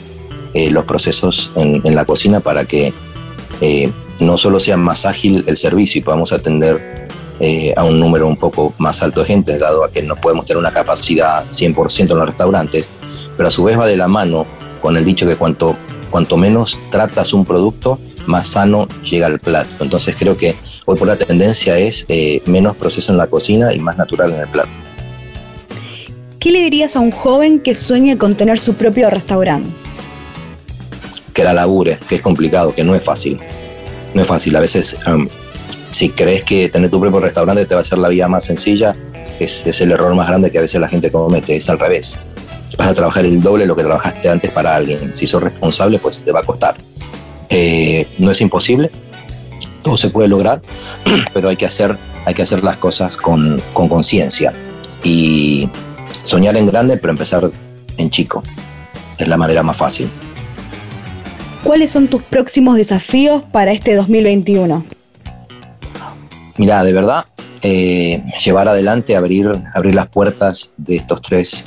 eh, 0.54 0.70
los 0.70 0.84
procesos 0.84 1.50
en, 1.56 1.94
la 1.94 2.04
cocina 2.04 2.40
para 2.40 2.64
que 2.64 2.92
no 4.20 4.37
solo 4.37 4.61
sea 4.61 4.76
más 4.76 5.06
ágil 5.06 5.44
el 5.46 5.56
servicio 5.56 5.99
y 6.00 6.02
podamos 6.02 6.32
atender 6.32 7.08
a 7.76 7.84
un 7.84 7.99
número 7.99 8.26
un 8.26 8.37
poco 8.37 8.75
más 8.78 9.02
alto 9.02 9.20
de 9.20 9.26
gente, 9.26 9.58
dado 9.58 9.84
a 9.84 9.90
que 9.90 10.02
no 10.02 10.16
podemos 10.16 10.46
tener 10.46 10.58
una 10.58 10.70
capacidad 10.70 11.44
100% 11.50 12.11
en 12.11 12.18
los 12.18 12.26
restaurantes, 12.26 12.90
pero 13.37 13.49
a 13.49 13.50
su 13.50 13.64
vez 13.64 13.78
va 13.78 13.87
de 13.87 13.96
la 13.96 14.08
mano 14.08 14.46
con 14.80 14.96
el 14.96 15.04
dicho 15.04 15.26
que 15.26 15.37
cuanto 15.37 15.76
cuanto 16.14 16.37
menos 16.37 16.78
tratas 16.90 17.32
un 17.32 17.44
producto, 17.44 17.99
más 18.26 18.46
sano 18.46 18.87
llega 19.02 19.26
al 19.26 19.40
plato. 19.40 19.68
Entonces 19.80 20.14
creo 20.16 20.37
que 20.37 20.54
hoy 20.87 20.96
por 20.96 21.08
la 21.08 21.16
tendencia 21.16 21.76
es 21.76 22.06
eh, 22.08 22.40
menos 22.46 22.76
proceso 22.76 23.11
en 23.11 23.18
la 23.18 23.26
cocina 23.26 23.75
y 23.75 23.80
más 23.80 23.99
natural 23.99 24.32
en 24.32 24.38
el 24.38 24.46
plato. 24.46 24.78
¿qué 26.38 26.52
le 26.52 26.61
dirías 26.61 26.94
a 26.94 27.00
un 27.00 27.11
joven 27.11 27.58
que 27.58 27.75
sueña 27.75 28.16
con 28.16 28.37
tener 28.37 28.61
su 28.61 28.75
propio 28.75 29.11
restaurante? 29.11 29.68
Que 31.34 31.44
la 31.44 31.52
labure, 31.52 31.98
que 32.08 32.14
es 32.14 32.22
complicado, 32.22 32.74
que 32.74 32.82
no 32.82 32.94
es 32.94 33.02
fácil. 33.02 33.38
No 34.14 34.22
es 34.22 34.26
fácil. 34.26 34.56
A 34.56 34.60
veces, 34.60 34.96
um, 35.06 35.28
si 35.90 36.08
crees 36.08 36.42
que 36.44 36.70
tener 36.70 36.88
tu 36.88 36.98
propio 36.98 37.20
restaurante 37.20 37.66
te 37.66 37.74
va 37.74 37.80
a 37.80 37.82
hacer 37.82 37.98
la 37.98 38.08
vida 38.08 38.26
más 38.28 38.44
sencilla, 38.44 38.96
es, 39.40 39.64
el 39.80 39.92
error 39.92 40.14
más 40.14 40.28
grande 40.28 40.50
que 40.50 40.58
a 40.58 40.62
veces 40.62 40.80
la 40.80 40.88
gente 40.88 41.10
comete. 41.10 41.56
Es 41.56 41.68
al 41.68 41.78
revés. 41.78 42.18
Vas 42.78 42.88
a 42.88 42.94
trabajar 42.94 43.26
el 43.26 43.42
doble 43.42 43.64
de 43.64 43.68
lo 43.68 43.76
que 43.76 43.82
trabajaste 43.82 44.30
antes 44.30 44.50
para 44.50 44.74
alguien. 44.74 45.14
Si 45.14 45.26
sos 45.26 45.42
responsable, 45.42 45.98
pues 45.98 46.20
te 46.20 46.32
va 46.32 46.40
a 46.40 46.44
costar. 46.44 46.76
Eh, 47.50 48.06
no 48.18 48.30
es 48.30 48.40
imposible, 48.40 48.90
todo 49.82 49.96
se 49.96 50.08
puede 50.08 50.28
lograr, 50.28 50.62
pero 51.34 51.50
hay 51.50 51.56
que 51.56 51.66
hacer, 51.66 51.96
hay 52.24 52.34
que 52.34 52.42
hacer 52.42 52.64
las 52.64 52.78
cosas 52.78 53.16
con 53.16 53.60
conciencia 53.72 54.52
y 55.04 55.68
soñar 56.24 56.56
en 56.56 56.66
grande, 56.66 56.96
pero 56.96 57.12
empezar 57.12 57.50
en 57.98 58.10
chico. 58.10 58.42
Es 59.18 59.28
la 59.28 59.36
manera 59.36 59.62
más 59.62 59.76
fácil. 59.76 60.10
¿Cuáles 61.64 61.90
son 61.90 62.09
tus 62.09 62.23
próximos 62.23 62.76
desafíos 62.76 63.42
para 63.50 63.73
este 63.73 63.97
2021? 63.97 64.85
Mira, 66.59 66.85
de 66.85 66.92
verdad, 66.92 67.25
eh, 67.62 68.23
llevar 68.44 68.68
adelante, 68.68 69.16
abrir, 69.16 69.50
abrir 69.73 69.94
las 69.94 70.06
puertas 70.09 70.73
de 70.76 70.97
estos 70.97 71.23
tres 71.23 71.64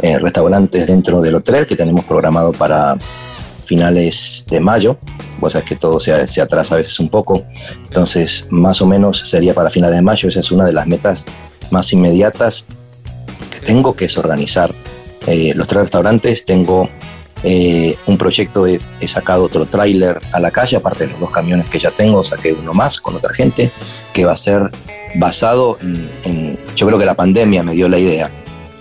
eh, 0.00 0.18
restaurantes 0.18 0.86
dentro 0.86 1.20
del 1.20 1.34
hotel 1.34 1.66
que 1.66 1.76
tenemos 1.76 2.06
programado 2.06 2.52
para 2.52 2.96
finales 3.66 4.46
de 4.48 4.60
mayo. 4.60 4.96
Vos 5.38 5.52
sabés 5.52 5.68
que 5.68 5.76
todo 5.76 6.00
se, 6.00 6.40
atrasa 6.40 6.76
a 6.76 6.78
veces 6.78 6.98
un 6.98 7.10
poco. 7.10 7.44
Entonces, 7.84 8.46
más 8.48 8.80
o 8.80 8.86
menos 8.86 9.28
sería 9.28 9.52
para 9.52 9.68
finales 9.68 9.96
de 9.96 10.02
mayo. 10.02 10.26
Esa 10.26 10.40
es 10.40 10.50
una 10.52 10.64
de 10.64 10.72
las 10.72 10.86
metas 10.86 11.26
más 11.70 11.92
inmediatas 11.92 12.64
que 13.52 13.60
tengo, 13.60 13.94
que 13.94 14.06
es 14.06 14.16
organizar 14.16 14.70
eh, 15.26 15.52
los 15.54 15.66
tres 15.66 15.82
restaurantes. 15.82 16.46
Tengo 16.46 16.88
eh, 17.46 17.98
un 18.06 18.16
proyecto, 18.16 18.66
he, 18.66 18.80
sacado 19.06 19.44
otro 19.44 19.66
tráiler 19.66 20.18
a 20.32 20.40
la 20.40 20.50
calle, 20.50 20.78
aparte 20.78 21.04
de 21.04 21.10
los 21.10 21.20
dos 21.20 21.30
camiones 21.30 21.68
que 21.68 21.78
ya 21.78 21.90
tengo, 21.90 22.24
saqué 22.24 22.54
uno 22.54 22.72
más 22.72 22.98
con 22.98 23.14
otra 23.16 23.34
gente, 23.34 23.70
que 24.14 24.24
va 24.24 24.32
a 24.32 24.36
ser 24.36 24.70
basado 25.16 25.76
en, 26.24 26.58
yo 26.74 26.86
creo 26.86 26.98
que 26.98 27.04
la 27.04 27.14
pandemia 27.14 27.62
me 27.62 27.74
dio 27.74 27.86
la 27.88 27.98
idea 27.98 28.30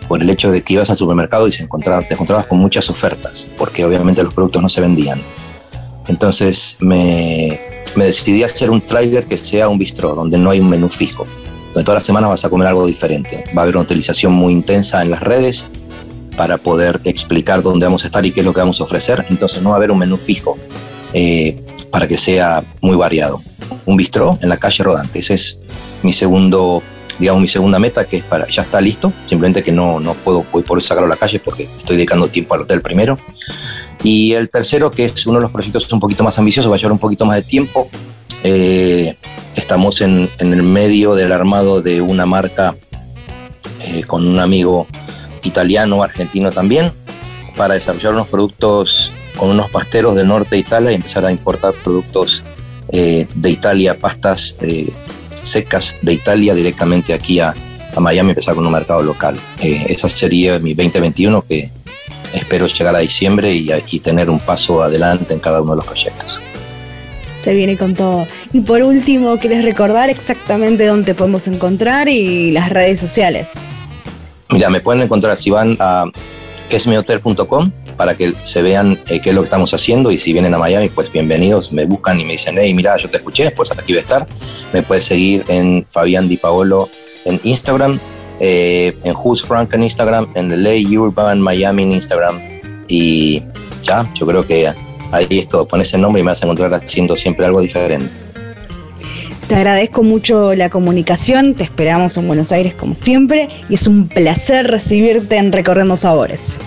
por 0.07 0.21
el 0.21 0.29
hecho 0.29 0.49
de 0.49 0.61
que 0.61 0.73
ibas 0.73 0.89
al 0.89 0.95
supermercado 0.95 1.45
y 1.47 1.51
se 1.51 1.63
encontraba, 1.63 2.01
te 2.03 2.13
encontrabas 2.13 2.45
con 2.45 2.57
muchas 2.57 2.89
ofertas, 2.89 3.49
porque 3.57 3.83
obviamente 3.83 4.23
los 4.23 4.33
productos 4.33 4.61
no 4.61 4.69
se 4.69 4.79
vendían. 4.79 5.21
Entonces 6.07 6.77
me, 6.79 7.59
decidí 7.97 8.43
a 8.43 8.45
hacer 8.45 8.69
un 8.69 8.79
trailer 8.79 9.25
que 9.25 9.37
sea 9.37 9.67
un 9.67 9.77
bistró, 9.77 10.15
donde 10.15 10.37
no 10.37 10.51
hay 10.51 10.61
un 10.61 10.69
menú 10.69 10.87
fijo, 10.87 11.27
donde 11.73 11.83
todas 11.83 11.97
las 11.97 12.03
semanas 12.03 12.29
vas 12.29 12.45
a 12.45 12.49
comer 12.49 12.69
algo 12.69 12.87
diferente. 12.87 13.43
Va 13.55 13.61
a 13.61 13.63
haber 13.63 13.75
una 13.75 13.83
utilización 13.83 14.31
muy 14.31 14.53
intensa 14.53 15.01
en 15.01 15.11
las 15.11 15.21
redes 15.21 15.65
para 16.35 16.57
poder 16.57 16.99
explicar 17.03 17.61
dónde 17.61 17.85
vamos 17.85 18.03
a 18.03 18.07
estar 18.07 18.25
y 18.25 18.31
qué 18.31 18.41
es 18.41 18.45
lo 18.45 18.53
que 18.53 18.59
vamos 18.59 18.79
a 18.81 18.83
ofrecer. 18.83 19.25
Entonces 19.29 19.61
no 19.61 19.69
va 19.69 19.75
a 19.75 19.77
haber 19.77 19.91
un 19.91 19.99
menú 19.99 20.17
fijo 20.17 20.57
eh, 21.13 21.59
para 21.91 22.07
que 22.07 22.17
sea 22.17 22.63
muy 22.81 22.95
variado. 22.95 23.41
Un 23.85 23.97
bistró 23.97 24.37
en 24.41 24.49
la 24.49 24.57
calle 24.57 24.83
Rodante. 24.83 25.19
Ese 25.19 25.35
es 25.35 25.59
mi 26.01 26.13
segundo 26.13 26.81
digamos, 27.19 27.41
mi 27.41 27.47
segunda 27.47 27.79
meta, 27.79 28.05
que 28.05 28.17
es 28.17 28.23
para, 28.23 28.47
ya 28.47 28.63
está 28.63 28.81
listo, 28.81 29.13
simplemente 29.25 29.63
que 29.63 29.71
no, 29.71 29.99
no 29.99 30.13
puedo 30.13 30.43
voy 30.51 30.63
por 30.63 30.81
sacarlo 30.81 31.05
a 31.05 31.09
la 31.09 31.15
calle 31.15 31.39
porque 31.39 31.63
estoy 31.63 31.95
dedicando 31.95 32.27
tiempo 32.27 32.55
al 32.55 32.61
hotel 32.61 32.81
primero. 32.81 33.17
Y 34.03 34.33
el 34.33 34.49
tercero, 34.49 34.91
que 34.91 35.05
es 35.05 35.25
uno 35.27 35.37
de 35.37 35.43
los 35.43 35.51
proyectos 35.51 35.91
un 35.93 35.99
poquito 35.99 36.23
más 36.23 36.37
ambiciosos, 36.37 36.71
va 36.71 36.75
a 36.75 36.77
llevar 36.77 36.91
un 36.91 36.99
poquito 36.99 37.25
más 37.25 37.37
de 37.37 37.43
tiempo. 37.43 37.89
Eh, 38.43 39.15
estamos 39.55 40.01
en, 40.01 40.29
en, 40.39 40.53
el 40.53 40.63
medio 40.63 41.15
del 41.15 41.31
armado 41.31 41.81
de 41.81 42.01
una 42.01 42.25
marca 42.25 42.75
eh, 43.85 44.03
con 44.03 44.27
un 44.27 44.39
amigo 44.39 44.87
italiano, 45.43 46.03
argentino 46.03 46.51
también, 46.51 46.91
para 47.55 47.75
desarrollar 47.75 48.13
unos 48.13 48.27
productos 48.27 49.11
con 49.37 49.49
unos 49.49 49.69
pasteros 49.69 50.15
del 50.15 50.27
norte 50.27 50.55
de 50.55 50.59
Italia 50.59 50.91
y 50.91 50.95
empezar 50.95 51.25
a 51.25 51.31
importar 51.31 51.73
productos 51.73 52.43
eh, 52.89 53.27
de 53.33 53.49
Italia, 53.49 53.97
pastas 53.97 54.55
secas 55.33 55.95
de 56.01 56.13
Italia 56.13 56.53
directamente 56.53 57.13
aquí 57.13 57.39
a, 57.39 57.53
a 57.95 57.99
Miami, 57.99 58.29
empezar 58.29 58.55
con 58.55 58.65
un 58.65 58.71
mercado 58.71 59.03
local. 59.03 59.37
Eh, 59.61 59.85
esa 59.89 60.09
sería 60.09 60.59
mi 60.59 60.73
2021 60.73 61.41
que 61.43 61.69
espero 62.33 62.67
llegar 62.67 62.95
a 62.95 62.99
diciembre 62.99 63.53
y, 63.53 63.69
y 63.91 63.99
tener 63.99 64.29
un 64.29 64.39
paso 64.39 64.83
adelante 64.83 65.33
en 65.33 65.39
cada 65.39 65.61
uno 65.61 65.71
de 65.71 65.77
los 65.77 65.85
proyectos. 65.85 66.39
Se 67.37 67.53
viene 67.53 67.77
con 67.77 67.93
todo. 67.93 68.25
Y 68.53 68.61
por 68.61 68.81
último, 68.83 69.37
¿quieres 69.37 69.65
recordar 69.65 70.09
exactamente 70.09 70.85
dónde 70.85 71.13
podemos 71.13 71.47
encontrar 71.47 72.07
y 72.07 72.51
las 72.51 72.69
redes 72.69 72.99
sociales? 72.99 73.53
Mira, 74.53 74.69
me 74.69 74.81
pueden 74.81 75.01
encontrar 75.01 75.35
si 75.35 75.49
van 75.49 75.75
a 75.79 76.05
quesmihotel.com 76.69 77.71
para 77.97 78.13
que 78.13 78.35
se 78.43 78.61
vean 78.61 78.99
eh, 79.09 79.19
qué 79.19 79.29
es 79.29 79.35
lo 79.35 79.41
que 79.41 79.45
estamos 79.45 79.73
haciendo 79.73 80.11
y 80.11 80.19
si 80.19 80.31
vienen 80.31 80.53
a 80.53 80.59
Miami, 80.59 80.89
pues 80.89 81.11
bienvenidos, 81.11 81.73
me 81.73 81.85
buscan 81.85 82.21
y 82.21 82.23
me 82.23 82.33
dicen, 82.33 82.55
hey, 82.59 82.71
mira, 82.71 82.95
yo 82.97 83.09
te 83.09 83.17
escuché, 83.17 83.49
pues 83.49 83.71
aquí 83.71 83.93
voy 83.93 83.97
a 83.97 84.01
estar. 84.01 84.27
Me 84.71 84.83
puedes 84.83 85.05
seguir 85.05 85.43
en 85.47 85.83
Fabián 85.89 86.29
Di 86.29 86.37
Paolo 86.37 86.87
en 87.25 87.39
Instagram, 87.43 87.99
eh, 88.39 88.95
en 89.03 89.15
Who's 89.15 89.41
Frank 89.41 89.73
en 89.73 89.85
Instagram, 89.85 90.27
en 90.35 90.49
The 90.49 90.57
Lay 90.57 90.97
Urban 90.97 91.41
Miami 91.41 91.81
en 91.81 91.93
Instagram 91.93 92.39
y 92.87 93.41
ya, 93.81 94.07
yo 94.13 94.27
creo 94.27 94.45
que 94.45 94.71
ahí 95.11 95.27
esto, 95.31 95.67
pones 95.67 95.91
el 95.95 96.01
nombre 96.01 96.19
y 96.19 96.23
me 96.23 96.29
vas 96.29 96.43
a 96.43 96.45
encontrar 96.45 96.71
haciendo 96.75 97.17
siempre 97.17 97.47
algo 97.47 97.59
diferente. 97.59 98.32
Te 99.47 99.55
agradezco 99.55 100.03
mucho 100.03 100.53
la 100.55 100.69
comunicación, 100.69 101.53
te 101.53 101.63
esperamos 101.63 102.17
en 102.17 102.27
Buenos 102.27 102.51
Aires 102.51 102.73
como 102.73 102.95
siempre 102.95 103.49
y 103.69 103.75
es 103.75 103.87
un 103.87 104.07
placer 104.07 104.67
recibirte 104.67 105.35
en 105.35 105.51
Recorriendo 105.51 105.97
Sabores. 105.97 106.57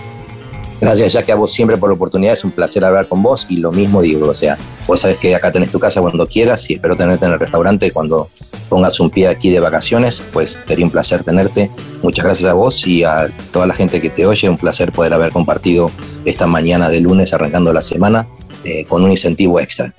Gracias, 0.79 1.13
ya 1.13 1.23
que 1.23 1.31
a 1.31 1.35
vos 1.35 1.51
siempre 1.51 1.75
por 1.77 1.89
la 1.89 1.95
oportunidad, 1.95 2.33
es 2.33 2.43
un 2.43 2.51
placer 2.51 2.85
hablar 2.85 3.07
con 3.07 3.23
vos 3.23 3.47
y 3.49 3.57
lo 3.57 3.71
mismo 3.71 3.99
digo, 3.99 4.27
o 4.27 4.33
sea, 4.33 4.59
vos 4.85 4.99
sabés 4.99 5.17
que 5.17 5.35
acá 5.35 5.51
tenés 5.51 5.71
tu 5.71 5.79
casa 5.79 6.01
cuando 6.01 6.27
quieras 6.27 6.69
y 6.69 6.73
espero 6.73 6.95
tenerte 6.95 7.25
en 7.25 7.31
el 7.31 7.39
restaurante 7.39 7.89
cuando 7.91 8.29
pongas 8.69 8.99
un 8.99 9.09
pie 9.09 9.27
aquí 9.27 9.49
de 9.49 9.59
vacaciones, 9.59 10.21
pues 10.31 10.61
sería 10.67 10.85
un 10.85 10.91
placer 10.91 11.23
tenerte. 11.23 11.71
Muchas 12.03 12.25
gracias 12.25 12.47
a 12.47 12.53
vos 12.53 12.85
y 12.85 13.03
a 13.03 13.27
toda 13.51 13.65
la 13.65 13.73
gente 13.73 13.99
que 13.99 14.11
te 14.11 14.27
oye, 14.27 14.47
un 14.49 14.57
placer 14.57 14.91
poder 14.91 15.13
haber 15.13 15.31
compartido 15.31 15.89
esta 16.25 16.45
mañana 16.45 16.89
de 16.89 16.99
lunes 16.99 17.33
arrancando 17.33 17.73
la 17.73 17.81
semana 17.81 18.27
eh, 18.63 18.85
con 18.85 19.03
un 19.03 19.09
incentivo 19.09 19.59
extra. 19.59 19.95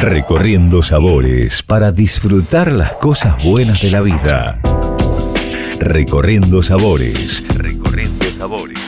Recorriendo 0.00 0.80
sabores 0.80 1.60
para 1.60 1.90
disfrutar 1.90 2.70
las 2.70 2.92
cosas 2.92 3.42
buenas 3.42 3.82
de 3.82 3.90
la 3.90 4.00
vida. 4.00 4.56
Recorriendo 5.80 6.62
sabores. 6.62 7.42
Recorriendo 7.48 8.24
sabores. 8.38 8.78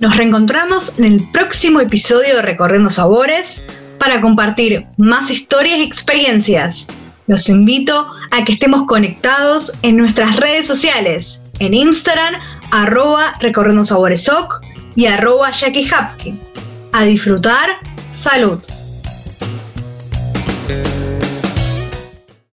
Nos 0.00 0.16
reencontramos 0.18 0.98
en 0.98 1.06
el 1.06 1.22
próximo 1.32 1.80
episodio 1.80 2.36
de 2.36 2.42
Recorriendo 2.42 2.90
Sabores 2.90 3.66
para 3.98 4.20
compartir 4.20 4.86
más 4.98 5.30
historias 5.30 5.78
y 5.78 5.84
experiencias. 5.84 6.88
Los 7.26 7.48
invito 7.48 8.06
a 8.30 8.44
que 8.44 8.52
estemos 8.52 8.84
conectados 8.84 9.72
en 9.80 9.96
nuestras 9.96 10.36
redes 10.36 10.66
sociales, 10.66 11.40
en 11.58 11.72
Instagram, 11.72 12.34
arroba 12.70 13.32
Recorriendo 13.40 13.82
Sabores 13.82 14.30
y 14.94 15.06
arroba 15.06 15.50
Jackie 15.52 15.88
Hapkin. 15.90 16.38
A 16.92 17.04
disfrutar, 17.04 17.80
salud. 18.12 18.77